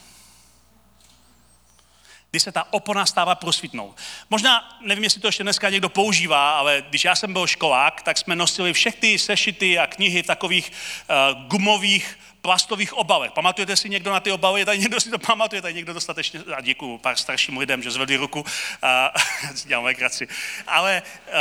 Kdy 2.31 2.41
se 2.41 2.53
ta 2.53 2.73
opona 2.73 3.07
stává 3.07 3.35
průsvitnou. 3.35 3.95
Možná, 4.31 4.79
nevím, 4.81 5.05
jestli 5.05 5.21
to 5.21 5.29
ještě 5.29 5.43
dneska 5.43 5.71
někdo 5.71 5.89
používá, 5.89 6.59
ale 6.59 6.85
když 6.89 7.05
já 7.05 7.17
jsem 7.17 7.33
byl 7.33 7.47
školák, 7.47 8.03
tak 8.03 8.19
jsme 8.19 8.37
nosili 8.37 8.73
všechny 8.73 9.19
sešity 9.19 9.79
a 9.79 9.87
knihy 9.87 10.23
v 10.23 10.27
takových 10.27 10.73
uh, 10.73 11.47
gumových 11.49 12.19
plastových 12.43 12.95
obalech. 12.95 13.33
Pamatujete 13.33 13.77
si 13.77 13.89
někdo 13.89 14.13
na 14.13 14.21
ty 14.21 14.33
obaly? 14.33 14.65
Tady 14.65 14.79
někdo 14.79 15.01
si 15.01 15.11
to 15.11 15.19
pamatuje? 15.19 15.63
Tady 15.63 15.75
někdo 15.75 15.93
dostatečně... 15.93 16.41
A 16.57 16.61
děkuju 16.61 16.99
pár 16.99 17.17
starším 17.17 17.59
lidem, 17.59 17.83
že 17.83 17.91
zvedli 17.91 18.17
ruku. 18.17 18.41
Uh, 18.41 19.51
dělám. 19.65 19.87
Ale 20.67 21.03
uh, 21.27 21.33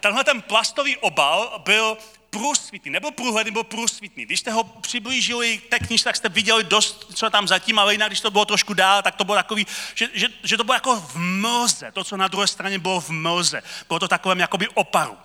tenhle 0.00 0.24
ten 0.24 0.42
plastový 0.42 0.96
obal 0.96 1.62
byl 1.64 1.98
průsvitný, 2.34 2.90
nebo 2.90 3.10
průhledný, 3.10 3.50
nebo 3.50 3.64
průsvitný. 3.64 4.26
Když 4.26 4.40
jste 4.40 4.50
ho 4.50 4.64
přiblížili 4.64 5.60
té 5.68 5.78
knižce, 5.78 6.04
tak 6.04 6.16
jste 6.16 6.28
viděli 6.28 6.64
dost, 6.64 7.06
co 7.14 7.30
tam 7.30 7.48
zatím, 7.48 7.78
ale 7.78 7.94
jinak, 7.94 8.08
když 8.08 8.20
to 8.20 8.30
bylo 8.30 8.44
trošku 8.44 8.74
dál, 8.74 9.02
tak 9.02 9.14
to 9.14 9.24
bylo 9.24 9.36
takový, 9.36 9.66
že, 9.94 10.08
že, 10.14 10.28
že 10.42 10.56
to 10.56 10.64
bylo 10.64 10.74
jako 10.74 10.96
v 10.96 11.16
mlze, 11.16 11.92
to, 11.92 12.04
co 12.04 12.16
na 12.16 12.28
druhé 12.28 12.46
straně 12.46 12.78
bylo 12.78 13.00
v 13.00 13.10
mlze. 13.10 13.62
Bylo 13.88 13.98
to 13.98 14.08
takovém 14.08 14.40
jakoby 14.40 14.68
oparu. 14.68 15.16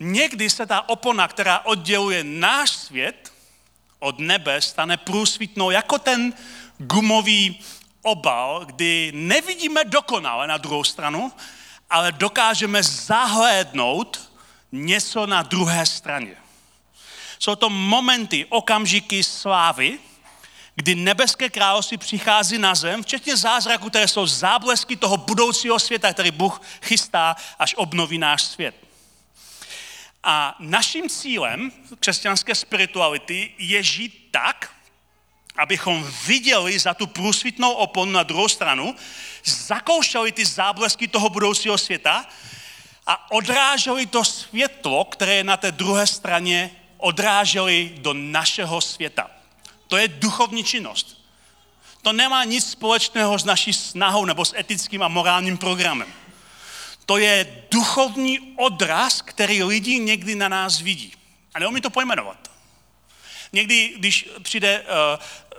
Někdy 0.00 0.50
se 0.50 0.66
ta 0.66 0.88
opona, 0.88 1.28
která 1.28 1.58
odděluje 1.58 2.24
náš 2.24 2.70
svět 2.70 3.32
od 3.98 4.18
nebe, 4.18 4.60
stane 4.60 4.96
průsvitnou 4.96 5.70
jako 5.70 5.98
ten 5.98 6.32
gumový 6.78 7.60
obal, 8.02 8.64
kdy 8.64 9.12
nevidíme 9.14 9.84
dokonale 9.84 10.46
na 10.46 10.56
druhou 10.56 10.84
stranu, 10.84 11.32
ale 11.90 12.12
dokážeme 12.12 12.82
zahlédnout 12.82 14.33
něco 14.74 15.26
na 15.26 15.42
druhé 15.42 15.86
straně. 15.86 16.36
Jsou 17.38 17.54
to 17.54 17.70
momenty, 17.70 18.46
okamžiky 18.48 19.24
slávy, 19.24 19.98
kdy 20.74 20.94
nebeské 20.94 21.50
království 21.50 21.98
přichází 21.98 22.58
na 22.58 22.74
zem, 22.74 23.02
včetně 23.02 23.36
zázraků, 23.36 23.90
které 23.90 24.08
jsou 24.08 24.26
záblesky 24.26 24.96
toho 24.96 25.16
budoucího 25.16 25.78
světa, 25.78 26.12
který 26.12 26.30
Bůh 26.30 26.62
chystá, 26.82 27.36
až 27.58 27.74
obnoví 27.74 28.18
náš 28.18 28.42
svět. 28.42 28.74
A 30.22 30.56
naším 30.58 31.08
cílem 31.08 31.72
křesťanské 32.00 32.54
spirituality 32.54 33.52
je 33.58 33.82
žít 33.82 34.28
tak, 34.30 34.70
abychom 35.56 36.12
viděli 36.26 36.78
za 36.78 36.94
tu 36.94 37.06
průsvitnou 37.06 37.72
oponu 37.72 38.12
na 38.12 38.22
druhou 38.22 38.48
stranu, 38.48 38.96
zakoušeli 39.44 40.32
ty 40.32 40.44
záblesky 40.44 41.08
toho 41.08 41.28
budoucího 41.28 41.78
světa 41.78 42.26
a 43.06 43.30
odráželi 43.30 44.06
to 44.06 44.24
světlo, 44.24 45.04
které 45.04 45.34
je 45.34 45.44
na 45.44 45.56
té 45.56 45.72
druhé 45.72 46.06
straně, 46.06 46.70
odráželi 46.96 47.94
do 47.96 48.14
našeho 48.14 48.80
světa. 48.80 49.30
To 49.88 49.96
je 49.96 50.08
duchovní 50.08 50.64
činnost. 50.64 51.24
To 52.02 52.12
nemá 52.12 52.44
nic 52.44 52.70
společného 52.70 53.38
s 53.38 53.44
naší 53.44 53.72
snahou 53.72 54.24
nebo 54.24 54.44
s 54.44 54.54
etickým 54.56 55.02
a 55.02 55.08
morálním 55.08 55.58
programem. 55.58 56.12
To 57.06 57.18
je 57.18 57.64
duchovní 57.70 58.54
odraz, 58.56 59.22
který 59.22 59.62
lidi 59.62 59.98
někdy 59.98 60.34
na 60.34 60.48
nás 60.48 60.80
vidí. 60.80 61.12
A 61.54 61.58
neumí 61.58 61.80
to 61.80 61.90
pojmenovat. 61.90 62.50
Někdy, 63.52 63.94
když 63.96 64.28
přijde 64.42 64.80
uh, 64.80 64.86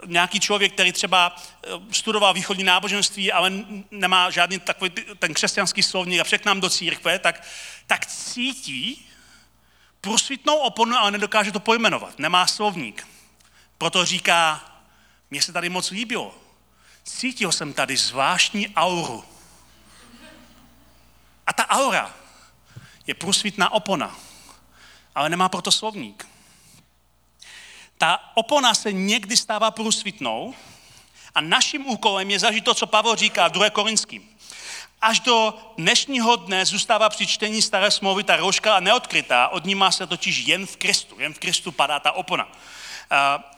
nějaký 0.05 0.39
člověk, 0.39 0.73
který 0.73 0.91
třeba 0.91 1.35
uh, 1.35 1.83
studoval 1.91 2.33
východní 2.33 2.63
náboženství, 2.63 3.31
ale 3.31 3.51
nemá 3.91 4.29
žádný 4.29 4.59
takový 4.59 4.91
ten 5.19 5.33
křesťanský 5.33 5.83
slovník 5.83 6.21
a 6.21 6.37
k 6.37 6.45
nám 6.45 6.61
do 6.61 6.69
církve, 6.69 7.19
tak, 7.19 7.43
tak 7.87 8.05
cítí 8.05 9.09
prosvitnou 10.01 10.57
oponu, 10.57 10.97
ale 10.97 11.11
nedokáže 11.11 11.51
to 11.51 11.59
pojmenovat. 11.59 12.19
Nemá 12.19 12.47
slovník. 12.47 13.07
Proto 13.77 14.05
říká, 14.05 14.65
mně 15.31 15.41
se 15.41 15.53
tady 15.53 15.69
moc 15.69 15.91
líbilo. 15.91 16.35
Cítil 17.03 17.51
jsem 17.51 17.73
tady 17.73 17.97
zvláštní 17.97 18.69
auru. 18.69 19.25
A 21.47 21.53
ta 21.53 21.69
aura 21.69 22.13
je 23.07 23.13
průsvitná 23.13 23.71
opona, 23.71 24.15
ale 25.15 25.29
nemá 25.29 25.49
proto 25.49 25.71
slovník. 25.71 26.27
Ta 27.97 28.19
opona 28.33 28.73
se 28.73 28.93
někdy 28.93 29.37
stává 29.37 29.71
průsvitnou 29.71 30.55
a 31.35 31.41
naším 31.41 31.87
úkolem 31.87 32.31
je 32.31 32.39
zažít 32.39 32.65
to, 32.65 32.73
co 32.73 32.87
Pavel 32.87 33.15
říká 33.15 33.47
v 33.47 33.51
2. 33.51 33.69
Korinským. 33.69 34.29
Až 35.01 35.19
do 35.19 35.53
dnešního 35.77 36.35
dne 36.35 36.65
zůstává 36.65 37.09
při 37.09 37.27
čtení 37.27 37.61
staré 37.61 37.91
smlouvy 37.91 38.23
ta 38.23 38.35
rouška 38.35 38.79
neodkrytá, 38.79 39.47
odnímá 39.47 39.91
se 39.91 40.07
totiž 40.07 40.37
jen 40.37 40.65
v 40.65 40.77
Kristu. 40.77 41.19
Jen 41.19 41.33
v 41.33 41.39
Kristu 41.39 41.71
padá 41.71 41.99
ta 41.99 42.11
opona. 42.11 42.47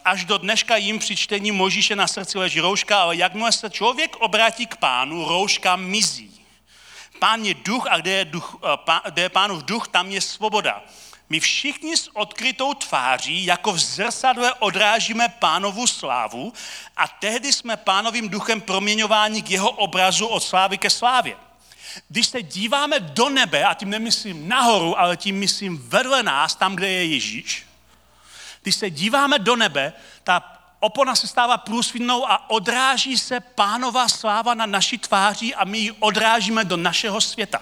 Až 0.05 0.25
do 0.25 0.37
dneška 0.37 0.75
jim 0.75 0.99
při 0.99 1.15
čtení 1.15 1.51
Možíše 1.51 1.95
na 1.95 2.07
srdci 2.07 2.37
leží 2.37 2.59
rouška, 2.59 3.01
ale 3.01 3.15
jakmile 3.15 3.51
se 3.51 3.69
člověk 3.69 4.15
obrátí 4.15 4.65
k 4.65 4.77
pánu, 4.77 5.25
rouška 5.25 5.75
mizí. 5.75 6.41
Pán 7.19 7.45
je 7.45 7.53
duch 7.53 7.87
a 7.89 7.97
kde 7.97 8.11
je, 8.11 8.25
duch, 8.25 8.59
kde 9.09 9.21
je 9.21 9.29
pánův 9.29 9.63
duch, 9.63 9.87
tam 9.87 10.11
je 10.11 10.21
svoboda. 10.21 10.83
My 11.29 11.39
všichni 11.39 11.97
s 11.97 12.15
odkrytou 12.15 12.73
tváří 12.73 13.45
jako 13.45 13.71
v 13.71 13.79
zrcadle 13.79 14.53
odrážíme 14.53 15.29
pánovu 15.29 15.87
slávu 15.87 16.53
a 16.97 17.07
tehdy 17.07 17.53
jsme 17.53 17.77
pánovým 17.77 18.29
duchem 18.29 18.61
proměňováni 18.61 19.41
k 19.41 19.51
jeho 19.51 19.69
obrazu 19.69 20.27
od 20.27 20.43
slávy 20.43 20.77
ke 20.77 20.89
slávě. 20.89 21.37
Když 22.09 22.27
se 22.27 22.41
díváme 22.41 22.99
do 22.99 23.29
nebe, 23.29 23.63
a 23.63 23.73
tím 23.73 23.89
nemyslím 23.89 24.47
nahoru, 24.47 24.99
ale 24.99 25.17
tím 25.17 25.39
myslím 25.39 25.77
vedle 25.89 26.23
nás, 26.23 26.55
tam, 26.55 26.75
kde 26.75 26.89
je 26.89 27.05
Ježíš, 27.05 27.67
když 28.61 28.75
se 28.75 28.89
díváme 28.89 29.39
do 29.39 29.55
nebe, 29.55 29.93
ta 30.23 30.57
opona 30.79 31.15
se 31.15 31.27
stává 31.27 31.57
průsvitnou 31.57 32.29
a 32.29 32.49
odráží 32.49 33.17
se 33.17 33.39
pánová 33.39 34.07
sláva 34.07 34.53
na 34.53 34.65
naší 34.65 34.97
tváři 34.97 35.55
a 35.55 35.65
my 35.65 35.77
ji 35.77 35.91
odrážíme 35.91 36.65
do 36.65 36.77
našeho 36.77 37.21
světa. 37.21 37.61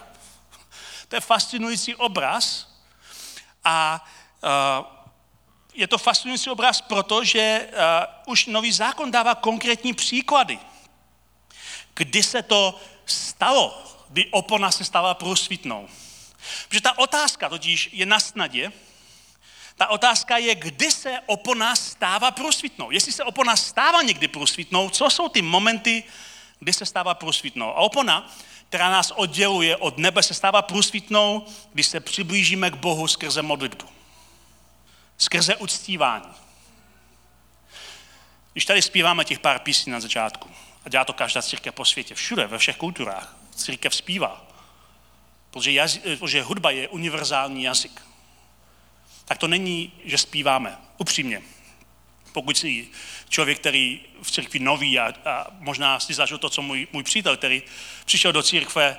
To 1.07 1.15
je 1.15 1.21
fascinující 1.21 1.95
obraz 1.95 2.74
a 3.65 4.05
uh, 4.43 4.85
je 5.73 5.87
to 5.87 5.97
fascinující 5.97 6.49
obraz, 6.49 6.81
protože 6.81 7.67
uh, 7.67 8.31
už 8.31 8.45
nový 8.45 8.71
zákon 8.71 9.11
dává 9.11 9.35
konkrétní 9.35 9.93
příklady, 9.93 10.59
kdy 11.93 12.23
se 12.23 12.41
to 12.41 12.79
stalo, 13.05 13.83
kdy 14.09 14.25
opona 14.31 14.71
se 14.71 14.83
stala 14.83 15.13
průsvitnou. 15.13 15.89
Protože 16.67 16.81
ta 16.81 16.97
otázka 16.97 17.49
totiž 17.49 17.89
je 17.91 18.05
na 18.05 18.19
snadě, 18.19 18.71
ta 19.75 19.87
otázka 19.87 20.37
je, 20.37 20.55
kdy 20.55 20.91
se 20.91 21.19
opona 21.25 21.75
stává 21.75 22.31
průsvitnou. 22.31 22.91
Jestli 22.91 23.11
se 23.11 23.23
opona 23.23 23.55
stává 23.55 24.01
někdy 24.01 24.27
průsvitnou, 24.27 24.89
co 24.89 25.09
jsou 25.09 25.29
ty 25.29 25.41
momenty, 25.41 26.03
kdy 26.59 26.73
se 26.73 26.85
stává 26.85 27.13
průsvitnou. 27.13 27.69
A 27.69 27.73
opona, 27.73 28.31
která 28.69 28.89
nás 28.89 29.11
odděluje 29.11 29.77
od 29.77 29.97
nebe, 29.97 30.23
se 30.23 30.33
stává 30.33 30.61
průsvitnou, 30.61 31.45
když 31.73 31.87
se 31.87 31.99
přiblížíme 31.99 32.71
k 32.71 32.75
Bohu 32.75 33.07
skrze 33.07 33.41
modlitbu. 33.41 33.85
Skrze 35.17 35.55
uctívání. 35.55 36.33
Když 38.51 38.65
tady 38.65 38.81
zpíváme 38.81 39.25
těch 39.25 39.39
pár 39.39 39.59
písní 39.59 39.91
na 39.91 39.99
začátku, 39.99 40.49
a 40.85 40.89
dělá 40.89 41.05
to 41.05 41.13
každá 41.13 41.41
církev 41.41 41.75
po 41.75 41.85
světě, 41.85 42.15
všude, 42.15 42.47
ve 42.47 42.57
všech 42.57 42.77
kulturách, 42.77 43.35
církev 43.55 43.95
zpívá, 43.95 44.45
protože, 45.51 45.71
jazyk, 45.71 46.01
protože 46.19 46.43
hudba 46.43 46.71
je 46.71 46.87
univerzální 46.87 47.63
jazyk 47.63 48.01
tak 49.25 49.37
to 49.37 49.47
není, 49.47 49.91
že 50.03 50.17
zpíváme. 50.17 50.77
Upřímně. 50.97 51.41
Pokud 52.35 52.57
jsi 52.57 52.87
člověk, 53.29 53.59
který 53.59 54.01
v 54.21 54.31
církvi 54.31 54.59
nový 54.59 54.99
a, 54.99 55.13
a 55.25 55.47
možná 55.59 55.99
si 55.99 56.13
zažil 56.13 56.37
to, 56.37 56.49
co 56.49 56.61
můj, 56.61 56.87
můj 56.93 57.03
přítel, 57.03 57.37
který 57.37 57.63
přišel 58.05 58.31
do 58.31 58.43
církve, 58.43 58.97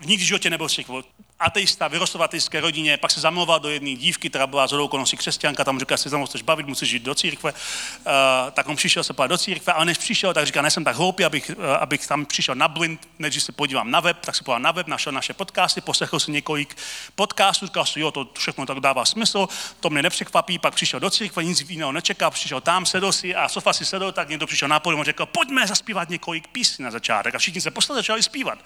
v 0.00 0.06
nikdy 0.06 0.24
v 0.24 0.26
životě 0.26 0.50
nebyl 0.50 0.68
církvi 0.68 1.04
ateista, 1.40 1.88
vyrostl 1.88 2.18
v 2.18 2.22
ateistské 2.22 2.60
rodině, 2.60 2.96
pak 2.96 3.10
se 3.10 3.20
zamluval 3.20 3.60
do 3.60 3.70
jedné 3.70 3.94
dívky, 3.94 4.30
která 4.30 4.46
byla 4.46 4.66
z 4.66 4.72
okolností 4.72 5.16
křesťanka, 5.16 5.64
tam 5.64 5.80
říká, 5.80 5.96
se 5.96 6.08
za 6.08 6.24
chceš 6.24 6.42
bavit, 6.42 6.66
musíš 6.66 6.88
žít 6.88 7.02
do 7.02 7.14
církve. 7.14 7.52
Uh, 7.52 8.10
tak 8.52 8.68
on 8.68 8.76
přišel 8.76 9.04
se 9.04 9.14
do 9.26 9.38
církve, 9.38 9.72
ale 9.72 9.84
než 9.84 9.98
přišel, 9.98 10.34
tak 10.34 10.46
říká, 10.46 10.62
nejsem 10.62 10.84
tak 10.84 10.96
hloupý, 10.96 11.24
abych, 11.24 11.50
uh, 11.56 11.64
abych 11.64 12.06
tam 12.06 12.26
přišel 12.26 12.54
na 12.54 12.68
blind, 12.68 13.08
než 13.18 13.42
se 13.42 13.52
podívám 13.52 13.90
na 13.90 14.00
web, 14.00 14.18
tak 14.20 14.34
se 14.34 14.44
podíval 14.44 14.60
na 14.60 14.72
web, 14.72 14.86
našel 14.86 15.12
naše 15.12 15.34
podcasty, 15.34 15.80
poslechl 15.80 16.20
si 16.20 16.30
několik 16.30 16.76
podcastů, 17.14 17.66
říkal 17.66 17.86
si, 17.86 18.00
jo, 18.00 18.10
to 18.10 18.28
všechno 18.38 18.66
tak 18.66 18.80
dává 18.80 19.04
smysl, 19.04 19.48
to 19.80 19.90
mě 19.90 20.02
nepřekvapí, 20.02 20.58
pak 20.58 20.74
přišel 20.74 21.00
do 21.00 21.10
církve, 21.10 21.44
nic 21.44 21.70
jiného 21.70 21.92
nečekal, 21.92 22.30
přišel 22.30 22.60
tam, 22.60 22.86
sedl 22.86 23.12
si 23.12 23.34
a 23.34 23.48
sofa 23.48 23.72
si 23.72 23.84
sedl, 23.84 24.12
tak 24.12 24.28
někdo 24.28 24.46
přišel 24.46 24.68
na 24.68 24.80
podium 24.80 25.00
a 25.00 25.04
řekl, 25.04 25.26
pojďme 25.26 25.66
zaspívat 25.66 26.08
několik 26.08 26.48
písní 26.48 26.84
na 26.84 26.90
začátek. 26.90 27.34
A 27.34 27.38
všichni 27.38 27.60
se 27.60 27.70
poslali, 27.70 27.98
začali 27.98 28.22
zpívat. 28.22 28.58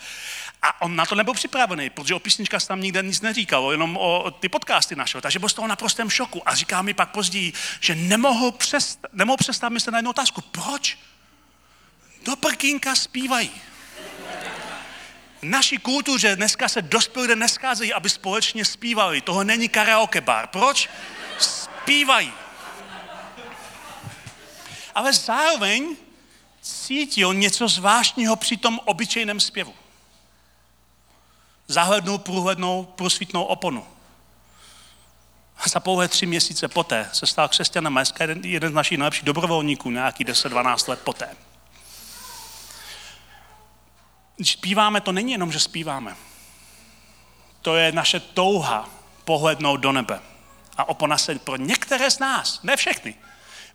A 0.62 0.82
on 0.82 0.96
na 0.96 1.06
to 1.06 1.14
nebyl 1.14 1.34
připravený, 1.34 1.90
protože 1.90 2.14
o 2.14 2.18
písničkách 2.64 2.68
tam 2.68 2.80
nikde 2.80 3.02
nic 3.02 3.20
neříkal 3.20 3.34
říkal, 3.34 3.72
jenom 3.72 3.96
o 3.96 4.30
ty 4.30 4.48
podcasty 4.48 4.96
našel, 4.96 5.20
takže 5.20 5.38
byl 5.38 5.48
z 5.48 5.54
toho 5.54 5.68
naprostém 5.68 6.10
šoku. 6.10 6.42
A 6.48 6.54
říká 6.54 6.82
mi 6.82 6.94
pak 6.94 7.10
později, 7.10 7.52
že 7.80 7.94
nemohl, 7.94 8.52
přest, 8.52 8.98
nemohl 9.12 9.36
přestat 9.36 9.68
myslet 9.68 9.92
na 9.92 9.98
jednu 9.98 10.10
otázku. 10.10 10.40
Proč? 10.40 10.98
Do 12.24 12.36
prkínka 12.36 12.94
zpívají. 12.94 13.50
Naší 15.42 15.78
kultuře 15.78 16.36
dneska 16.36 16.68
se 16.68 16.82
dospělí 16.82 17.36
nescházejí, 17.36 17.92
aby 17.92 18.10
společně 18.10 18.64
zpívali. 18.64 19.20
Toho 19.20 19.44
není 19.44 19.68
karaoke 19.68 20.20
bar. 20.20 20.46
Proč? 20.46 20.88
Zpívají. 21.38 22.32
Ale 24.94 25.12
zároveň 25.12 25.96
cítil 26.62 27.34
něco 27.34 27.68
zvláštního 27.68 28.36
při 28.36 28.56
tom 28.56 28.80
obyčejném 28.84 29.40
zpěvu 29.40 29.74
zahlednul 31.66 32.18
průhlednou 32.18 32.84
prosvítnou 32.84 33.44
oponu. 33.44 33.86
A 35.56 35.68
za 35.68 35.80
pouhé 35.80 36.08
tři 36.08 36.26
měsíce 36.26 36.68
poté 36.68 37.10
se 37.12 37.26
stal 37.26 37.48
křesťanem 37.48 37.98
a 37.98 38.02
jeden, 38.20 38.44
jeden 38.44 38.72
z 38.72 38.74
našich 38.74 38.98
nejlepších 38.98 39.24
dobrovolníků, 39.24 39.90
nějaký 39.90 40.24
10-12 40.24 40.88
let 40.88 41.00
poté. 41.04 41.36
Když 44.36 44.52
zpíváme, 44.52 45.00
to 45.00 45.12
není 45.12 45.32
jenom, 45.32 45.52
že 45.52 45.60
zpíváme. 45.60 46.16
To 47.62 47.76
je 47.76 47.92
naše 47.92 48.20
touha 48.20 48.88
pohlednout 49.24 49.80
do 49.80 49.92
nebe. 49.92 50.20
A 50.76 50.88
opona 50.88 51.18
se 51.18 51.38
pro 51.38 51.56
některé 51.56 52.10
z 52.10 52.18
nás, 52.18 52.62
ne 52.62 52.76
všechny, 52.76 53.14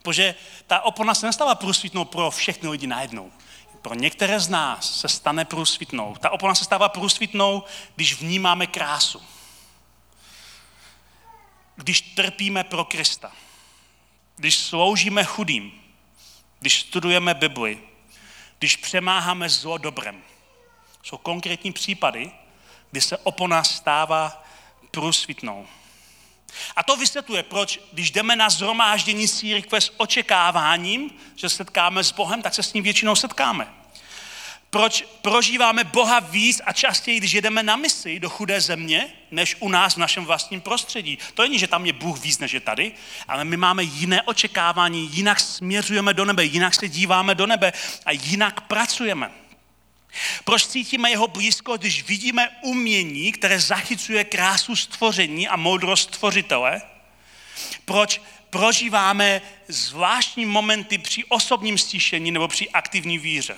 protože 0.02 0.36
ta 0.68 0.82
opona 0.82 1.16
se 1.16 1.26
nestala 1.26 1.56
průsvítnou 1.56 2.06
pro 2.06 2.32
všechny 2.32 2.70
lidi 2.70 2.88
najednou 2.88 3.32
pro 3.82 3.96
některé 3.96 4.40
z 4.40 4.50
nás 4.50 5.00
se 5.00 5.10
stane 5.10 5.46
průsvitnou. 5.46 6.16
Ta 6.16 6.30
opona 6.30 6.56
se 6.56 6.64
stává 6.64 6.90
průsvitnou, 6.90 7.64
když 7.96 8.22
vnímáme 8.22 8.68
krásu. 8.68 9.22
Když 11.76 12.02
trpíme 12.02 12.64
pro 12.64 12.86
Krista. 12.86 13.32
Když 14.36 14.58
sloužíme 14.58 15.24
chudým. 15.24 15.82
Když 16.60 16.80
studujeme 16.80 17.34
Bibli. 17.34 17.80
Když 18.60 18.76
přemáháme 18.76 19.50
zlo 19.50 19.78
dobrem. 19.78 20.24
Jsou 21.04 21.18
konkrétní 21.18 21.72
případy, 21.72 22.32
kdy 22.92 23.02
se 23.02 23.18
opona 23.18 23.64
stává 23.64 24.44
průsvitnou. 24.92 25.68
A 26.76 26.84
to 26.84 26.96
vysvětluje, 26.96 27.44
proč, 27.44 27.80
když 27.92 28.12
jdeme 28.12 28.36
na 28.36 28.50
zhromáždění 28.50 29.28
církve 29.28 29.82
s 29.82 29.94
očekáváním, 29.98 31.12
že 31.36 31.50
setkáme 31.50 32.04
s 32.04 32.12
Bohem, 32.12 32.42
tak 32.42 32.54
se 32.54 32.64
s 32.64 32.74
ním 32.74 32.84
většinou 32.84 33.16
setkáme. 33.16 33.68
Proč 34.70 35.06
prožíváme 35.22 35.84
Boha 35.84 36.20
víc 36.20 36.62
a 36.66 36.74
častěji, 36.74 37.18
když 37.18 37.32
jedeme 37.32 37.64
na 37.64 37.76
misi 37.76 38.20
do 38.20 38.30
chudé 38.30 38.62
země, 38.62 39.14
než 39.32 39.56
u 39.60 39.70
nás 39.70 39.94
v 39.94 39.98
našem 39.98 40.26
vlastním 40.26 40.62
prostředí. 40.62 41.18
To 41.34 41.42
není, 41.42 41.60
že 41.60 41.68
tam 41.68 41.86
je 41.86 41.94
Bůh 41.94 42.20
víc 42.20 42.40
než 42.40 42.52
je 42.52 42.60
tady, 42.60 42.92
ale 43.28 43.46
my 43.46 43.58
máme 43.58 43.84
jiné 43.84 44.22
očekávání, 44.22 45.10
jinak 45.12 45.40
směřujeme 45.40 46.14
do 46.14 46.26
nebe, 46.26 46.44
jinak 46.44 46.76
se 46.76 46.88
díváme 46.88 47.36
do 47.36 47.48
nebe 47.48 47.74
a 48.06 48.12
jinak 48.12 48.62
pracujeme. 48.62 49.32
Proč 50.44 50.68
cítíme 50.68 51.10
jeho 51.10 51.28
blízko, 51.28 51.78
když 51.78 52.04
vidíme 52.04 52.50
umění, 52.62 53.32
které 53.32 53.60
zachycuje 53.60 54.24
krásu 54.24 54.76
stvoření 54.76 55.48
a 55.48 55.56
moudrost 55.56 56.16
stvořitele? 56.16 56.82
Proč 57.86 58.22
prožíváme 58.50 59.42
zvláštní 59.68 60.46
momenty 60.46 60.98
při 60.98 61.26
osobním 61.26 61.78
stišení 61.78 62.32
nebo 62.32 62.48
při 62.48 62.70
aktivní 62.70 63.18
víře? 63.18 63.58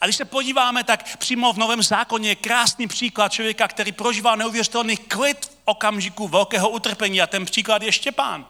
A 0.00 0.06
když 0.06 0.16
se 0.16 0.24
podíváme, 0.24 0.84
tak 0.84 1.16
přímo 1.16 1.52
v 1.52 1.58
Novém 1.58 1.82
zákoně 1.82 2.28
je 2.28 2.34
krásný 2.34 2.88
příklad 2.88 3.32
člověka, 3.32 3.68
který 3.68 3.92
prožívá 3.92 4.36
neuvěřitelný 4.36 4.96
klid 4.96 5.46
v 5.46 5.50
okamžiku 5.64 6.28
velkého 6.28 6.68
utrpení 6.68 7.22
a 7.22 7.26
ten 7.26 7.44
příklad 7.44 7.82
je 7.82 7.92
Štěpán. 7.92 8.46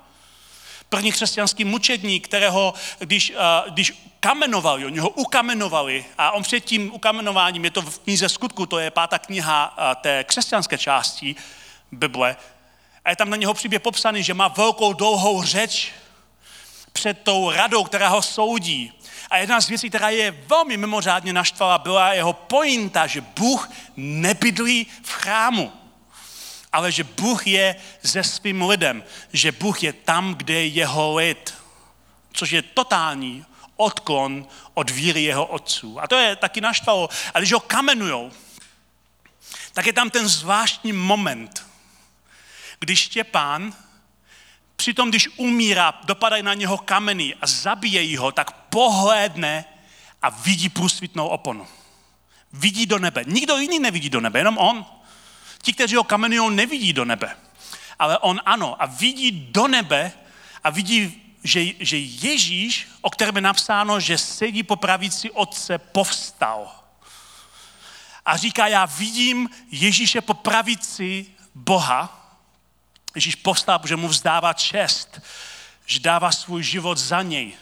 První 0.92 1.12
křesťanský 1.12 1.64
mučedník, 1.64 2.24
kterého, 2.24 2.74
když, 2.98 3.33
když 3.68 3.92
kamenovali, 4.20 4.85
oni 4.85 4.98
ho 4.98 5.09
ukamenovali 5.09 6.05
a 6.18 6.31
on 6.31 6.42
před 6.42 6.61
tím 6.61 6.94
ukamenováním, 6.94 7.64
je 7.64 7.70
to 7.70 7.83
v 7.83 7.98
knize 7.98 8.28
skutku, 8.28 8.66
to 8.66 8.78
je 8.78 8.90
pátá 8.90 9.18
kniha 9.18 9.76
té 10.00 10.24
křesťanské 10.24 10.78
části 10.78 11.37
Bible, 11.92 12.37
a 13.05 13.11
je 13.11 13.16
tam 13.16 13.31
na 13.31 13.37
něho 13.37 13.55
příběh 13.55 13.83
popsaný, 13.83 14.22
že 14.22 14.35
má 14.35 14.48
velkou 14.48 14.92
dlouhou 14.92 15.42
řeč 15.42 15.92
před 16.92 17.22
tou 17.22 17.50
radou, 17.50 17.85
která 17.85 18.09
ho 18.09 18.22
soudí. 18.22 18.92
A 19.31 19.37
jedna 19.37 19.61
z 19.61 19.68
věcí, 19.68 19.88
která 19.88 20.09
je 20.09 20.31
velmi 20.31 20.76
mimořádně 20.76 21.33
naštvala, 21.33 21.78
byla 21.78 22.12
jeho 22.12 22.33
pointa, 22.33 23.07
že 23.07 23.20
Bůh 23.20 23.70
nebydlí 23.96 24.87
v 25.02 25.12
chrámu, 25.12 25.72
ale 26.72 26.92
že 26.92 27.04
Bůh 27.04 27.46
je 27.46 27.76
se 28.04 28.22
svým 28.22 28.62
lidem, 28.62 29.04
že 29.32 29.52
Bůh 29.52 29.82
je 29.82 29.92
tam, 29.92 30.35
kde 30.35 30.54
je 30.54 30.66
jeho 30.66 31.16
lid, 31.16 31.54
což 32.32 32.50
je 32.50 32.62
totální 32.62 33.44
odklon 33.76 34.46
od 34.74 34.90
víry 34.90 35.22
jeho 35.22 35.46
otců. 35.46 36.00
A 36.00 36.08
to 36.08 36.14
je 36.14 36.37
taky 36.37 36.61
naštvalo. 36.61 37.08
A 37.35 37.38
když 37.38 37.52
ho 37.52 37.61
kamenujou, 37.61 38.32
tak 39.72 39.87
je 39.87 39.92
tam 39.92 40.11
ten 40.11 40.28
zvláštní 40.28 40.92
moment, 40.92 41.66
když 42.78 43.00
Štěpán 43.00 43.74
Přitom, 44.82 45.08
když 45.08 45.28
umírá, 45.37 46.00
dopadají 46.04 46.42
na 46.42 46.54
něho 46.54 46.78
kameny 46.78 47.35
a 47.40 47.46
zabíjejí 47.46 48.16
ho, 48.16 48.32
tak 48.32 48.52
pohlédne 48.52 49.64
a 50.22 50.30
vidí 50.30 50.68
průsvitnou 50.68 51.28
oponu. 51.28 51.66
Vidí 52.52 52.87
do 52.87 52.98
nebe. 52.98 53.24
Nikdo 53.26 53.56
jiný 53.56 53.78
nevidí 53.78 54.11
do 54.11 54.20
nebe, 54.20 54.38
jenom 54.40 54.58
on. 54.58 54.87
Ti, 55.62 55.72
kteří 55.72 55.96
ho 55.96 56.05
kamenují, 56.05 56.57
nevidí 56.57 56.92
do 56.92 57.05
nebe. 57.05 57.37
Ale 57.98 58.18
on 58.18 58.40
ano 58.44 58.83
a 58.83 58.87
vidí 58.87 59.31
do 59.31 59.68
nebe 59.68 60.12
a 60.64 60.70
vidí, 60.70 61.22
že, 61.44 61.64
že 61.81 61.98
Ježíš, 61.98 62.88
o 63.01 63.11
kterém 63.11 63.37
je 63.37 63.42
napsáno, 63.42 64.01
že 64.01 64.18
sedí 64.18 64.62
po 64.62 64.77
pravici 64.77 65.31
Otce, 65.31 65.79
povstal. 65.79 66.83
A 68.25 68.37
říká, 68.37 68.66
já 68.66 68.85
vidím 68.85 69.51
Ježíše 69.70 70.20
po 70.20 70.35
pravici 70.35 71.27
Boha, 71.55 72.18
Ježíš 73.14 73.35
povstal, 73.35 73.79
protože 73.79 73.96
mu 73.96 74.09
vzdává 74.09 74.53
čest, 74.53 75.20
že 75.87 76.01
dává 76.01 76.33
svůj 76.33 76.62
život 76.62 76.98
za 76.98 77.22
něj. 77.22 77.53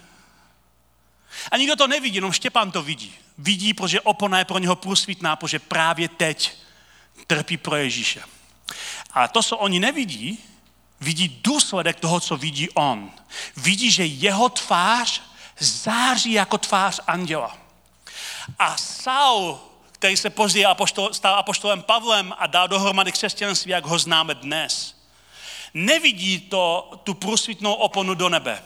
A 1.51 1.57
nikdo 1.57 1.77
to 1.77 1.87
nevidí, 1.87 2.15
jenom 2.15 2.33
Štěpán 2.33 2.71
to 2.71 2.83
vidí. 2.83 3.15
Vidí, 3.39 3.75
protože 3.75 4.01
opona 4.01 4.39
je 4.39 4.45
pro 4.45 4.59
něho 4.59 4.77
průsvitná, 4.77 5.37
protože 5.37 5.59
právě 5.59 6.09
teď 6.09 6.59
trpí 7.27 7.57
pro 7.57 7.77
Ježíše. 7.77 8.23
A 9.13 9.29
to, 9.29 9.43
co 9.43 9.57
oni 9.57 9.81
nevidí, 9.81 10.39
vidí 11.01 11.41
důsledek 11.45 12.01
toho, 12.01 12.21
co 12.21 12.37
vidí 12.37 12.71
on. 12.71 13.11
Vidí, 13.57 13.91
že 13.91 14.07
jeho 14.07 14.49
tvář 14.49 15.23
září 15.59 16.33
jako 16.33 16.59
tvář 16.59 17.01
anděla. 17.07 17.57
A 18.59 18.77
Saul, 18.77 19.61
který 19.93 20.17
se 20.17 20.31
později 20.31 20.65
apoštol, 20.65 21.15
stal 21.15 21.35
apoštolem 21.35 21.83
Pavlem 21.83 22.35
a 22.39 22.47
dal 22.47 22.69
dohromady 22.69 23.13
křesťanství, 23.13 23.71
jak 23.71 23.85
ho 23.85 23.99
známe 23.99 24.35
dnes, 24.35 24.97
nevidí 25.75 26.41
to, 26.41 26.91
tu 27.05 27.15
průsvitnou 27.15 27.73
oponu 27.73 28.15
do 28.15 28.29
nebe, 28.29 28.63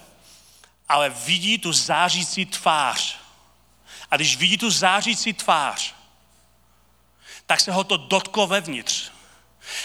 ale 0.89 1.11
vidí 1.11 1.59
tu 1.59 1.73
zářící 1.73 2.47
tvář. 2.47 3.17
A 4.11 4.17
když 4.17 4.37
vidí 4.37 4.59
tu 4.59 4.71
zářící 4.71 5.33
tvář, 5.33 5.95
tak 7.47 7.61
se 7.61 7.73
ho 7.73 7.85
to 7.85 7.97
dotklo 7.97 8.47
vevnitř. 8.47 9.11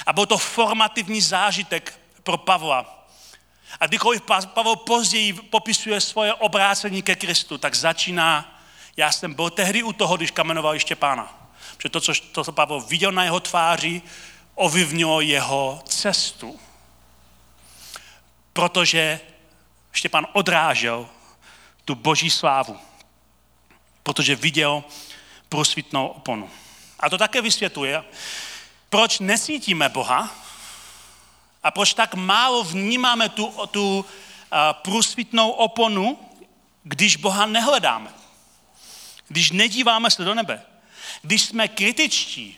A 0.05 0.13
byl 0.13 0.25
to 0.25 0.37
formativní 0.37 1.21
zážitek 1.21 1.99
pro 2.23 2.37
Pavla. 2.37 3.05
A 3.79 3.87
kdykoliv 3.87 4.21
Pavel 4.53 4.75
později 4.75 5.33
popisuje 5.33 6.01
svoje 6.01 6.33
obrácení 6.33 7.01
ke 7.01 7.15
Kristu, 7.15 7.57
tak 7.57 7.75
začíná, 7.75 8.61
já 8.97 9.11
jsem 9.11 9.33
byl 9.33 9.49
tehdy 9.49 9.83
u 9.83 9.93
toho, 9.93 10.17
když 10.17 10.31
kamenoval 10.31 10.73
ještě 10.73 10.95
pána. 10.95 11.51
Protože 11.77 11.89
to, 11.89 12.01
co, 12.01 12.13
to, 12.31 12.43
co 12.43 12.51
Pavel 12.51 12.81
viděl 12.81 13.11
na 13.11 13.23
jeho 13.23 13.39
tváři, 13.39 14.01
ovlivnilo 14.55 15.21
jeho 15.21 15.81
cestu 15.85 16.59
protože 18.59 19.19
Štěpán 19.91 20.27
odrážel 20.33 21.09
tu 21.85 21.95
boží 21.95 22.29
slávu, 22.29 22.77
protože 24.03 24.35
viděl 24.35 24.83
prosvitnou 25.49 26.07
oponu. 26.07 26.49
A 26.99 27.09
to 27.09 27.17
také 27.17 27.41
vysvětluje, 27.41 28.03
proč 28.89 29.19
nesítíme 29.19 29.89
Boha 29.89 30.35
a 31.63 31.71
proč 31.71 31.93
tak 31.93 32.13
málo 32.13 32.63
vnímáme 32.63 33.29
tu, 33.29 33.53
tu 33.71 33.99
uh, 33.99 34.05
průsvitnou 34.71 35.49
oponu, 35.49 36.19
když 36.83 37.15
Boha 37.15 37.45
nehledáme. 37.45 38.13
Když 39.27 39.51
nedíváme 39.51 40.11
se 40.11 40.23
do 40.23 40.35
nebe. 40.35 40.61
Když 41.21 41.41
jsme 41.41 41.67
kritičtí, 41.67 42.57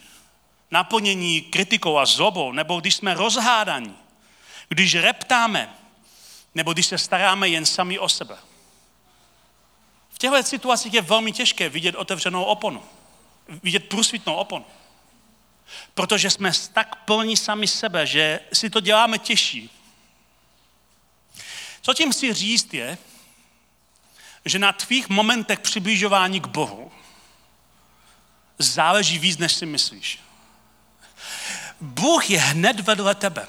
naplnění 0.71 1.41
kritikou 1.41 1.97
a 1.97 2.05
zlobou, 2.05 2.51
nebo 2.51 2.79
když 2.79 2.95
jsme 2.95 3.13
rozhádaní, 3.13 3.95
když 4.69 4.95
reptáme, 4.95 5.75
nebo 6.55 6.73
když 6.73 6.85
se 6.85 6.97
staráme 6.97 7.49
jen 7.49 7.65
sami 7.65 7.99
o 7.99 8.09
sebe. 8.09 8.37
V 10.09 10.17
těchto 10.17 10.43
situacích 10.43 10.93
je 10.93 11.01
velmi 11.01 11.31
těžké 11.31 11.69
vidět 11.69 11.95
otevřenou 11.95 12.43
oponu, 12.43 12.83
vidět 13.63 13.89
průsvitnou 13.89 14.35
oponu. 14.35 14.65
Protože 15.93 16.29
jsme 16.29 16.51
tak 16.73 16.95
plní 16.95 17.37
sami 17.37 17.67
sebe, 17.67 18.05
že 18.05 18.39
si 18.53 18.69
to 18.69 18.79
děláme 18.79 19.17
těžší. 19.17 19.69
Co 21.81 21.93
tím 21.93 22.11
chci 22.11 22.33
říct 22.33 22.73
je, 22.73 22.97
že 24.45 24.59
na 24.59 24.71
tvých 24.71 25.09
momentech 25.09 25.59
přibližování 25.59 26.41
k 26.41 26.47
Bohu 26.47 26.91
záleží 28.59 29.19
víc, 29.19 29.37
než 29.37 29.53
si 29.53 29.65
myslíš. 29.65 30.19
Bůh 31.81 32.29
je 32.29 32.39
hned 32.39 32.79
vedle 32.79 33.15
tebe. 33.15 33.47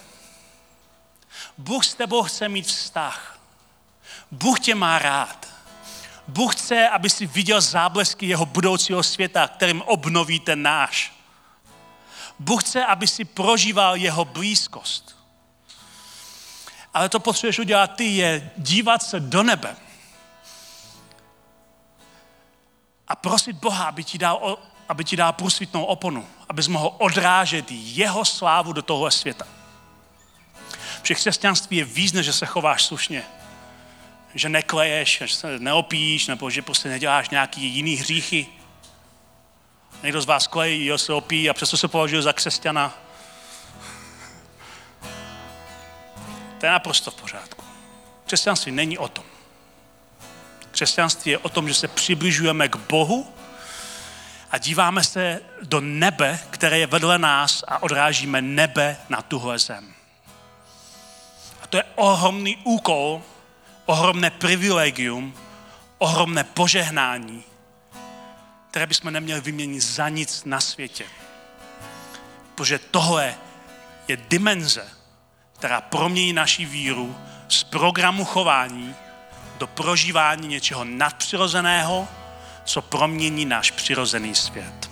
Bůh 1.58 1.84
s 1.84 1.94
tebou 1.94 2.22
chce 2.22 2.48
mít 2.48 2.66
vztah. 2.66 3.40
Bůh 4.30 4.60
tě 4.60 4.74
má 4.74 4.98
rád. 4.98 5.51
Bůh 6.28 6.54
chce, 6.56 6.88
aby 6.88 7.10
si 7.10 7.26
viděl 7.26 7.60
záblesky 7.60 8.26
jeho 8.26 8.46
budoucího 8.46 9.02
světa, 9.02 9.48
kterým 9.48 9.82
obnoví 9.82 10.40
ten 10.40 10.62
náš. 10.62 11.12
Bůh 12.38 12.64
chce, 12.64 12.84
aby 12.84 13.06
si 13.06 13.24
prožíval 13.24 13.96
jeho 13.96 14.24
blízkost. 14.24 15.16
Ale 16.94 17.08
to 17.08 17.20
potřebuješ 17.20 17.58
udělat 17.58 17.86
ty, 17.86 18.04
je 18.04 18.50
dívat 18.56 19.02
se 19.02 19.20
do 19.20 19.42
nebe 19.42 19.76
a 23.12 23.16
prosit 23.16 23.56
Boha, 23.56 23.84
aby 23.84 24.04
ti 24.04 24.18
dal, 24.18 24.58
aby 24.88 25.04
ti 25.04 25.16
dal 25.16 25.32
průsvitnou 25.32 25.84
oponu, 25.84 26.28
abys 26.48 26.68
mohl 26.68 26.94
odrážet 26.98 27.64
jeho 27.70 28.24
slávu 28.24 28.72
do 28.72 28.82
tohle 28.82 29.10
světa. 29.10 29.46
Protože 31.00 31.14
křesťanství 31.14 31.76
je 31.76 31.84
víc, 31.84 32.14
že 32.14 32.32
se 32.32 32.46
chováš 32.46 32.84
slušně. 32.84 33.24
Že 34.34 34.48
nekleješ, 34.48 35.18
že 35.18 35.28
se 35.28 35.58
neopíš, 35.58 36.26
nebo 36.26 36.50
že 36.50 36.62
prostě 36.62 36.88
neděláš 36.88 37.30
nějaký 37.30 37.66
jiný 37.66 37.94
hříchy. 37.94 38.46
Někdo 40.02 40.22
z 40.22 40.26
vás 40.26 40.46
klejí, 40.46 40.86
jo, 40.86 40.98
se 40.98 41.12
opí 41.12 41.50
a 41.50 41.54
přesto 41.54 41.76
se 41.76 41.88
považuje 41.88 42.22
za 42.22 42.32
křesťana. 42.32 42.98
To 46.58 46.66
je 46.66 46.72
naprosto 46.72 47.10
v 47.10 47.14
pořádku. 47.14 47.64
Křesťanství 48.26 48.72
není 48.72 48.98
o 48.98 49.08
tom. 49.08 49.24
Křesťanství 50.70 51.30
je 51.30 51.38
o 51.38 51.48
tom, 51.48 51.68
že 51.68 51.74
se 51.74 51.88
přibližujeme 51.88 52.68
k 52.68 52.76
Bohu 52.76 53.34
a 54.50 54.58
díváme 54.58 55.04
se 55.04 55.40
do 55.62 55.80
nebe, 55.80 56.40
které 56.50 56.78
je 56.78 56.86
vedle 56.86 57.18
nás 57.18 57.64
a 57.68 57.82
odrážíme 57.82 58.42
nebe 58.42 58.96
na 59.08 59.22
tuhle 59.22 59.58
zem. 59.58 59.94
to 61.68 61.76
je 61.76 61.84
ohromný 61.94 62.56
úkol, 62.64 63.22
ohromné 63.86 64.30
privilegium, 64.30 65.34
ohromné 65.98 66.44
požehnání, 66.44 67.44
které 68.70 68.86
bychom 68.86 69.12
neměli 69.12 69.40
vyměnit 69.40 69.80
za 69.80 70.08
nic 70.08 70.44
na 70.44 70.60
světě. 70.60 71.04
Protože 72.54 72.78
tohle 72.78 73.34
je 74.08 74.16
dimenze, 74.16 74.88
která 75.52 75.80
promění 75.80 76.32
naši 76.32 76.64
víru 76.64 77.16
z 77.48 77.64
programu 77.64 78.24
chování 78.24 78.94
do 79.58 79.66
prožívání 79.66 80.48
něčeho 80.48 80.84
nadpřirozeného, 80.84 82.08
co 82.64 82.82
promění 82.82 83.44
náš 83.44 83.70
přirozený 83.70 84.34
svět. 84.34 84.91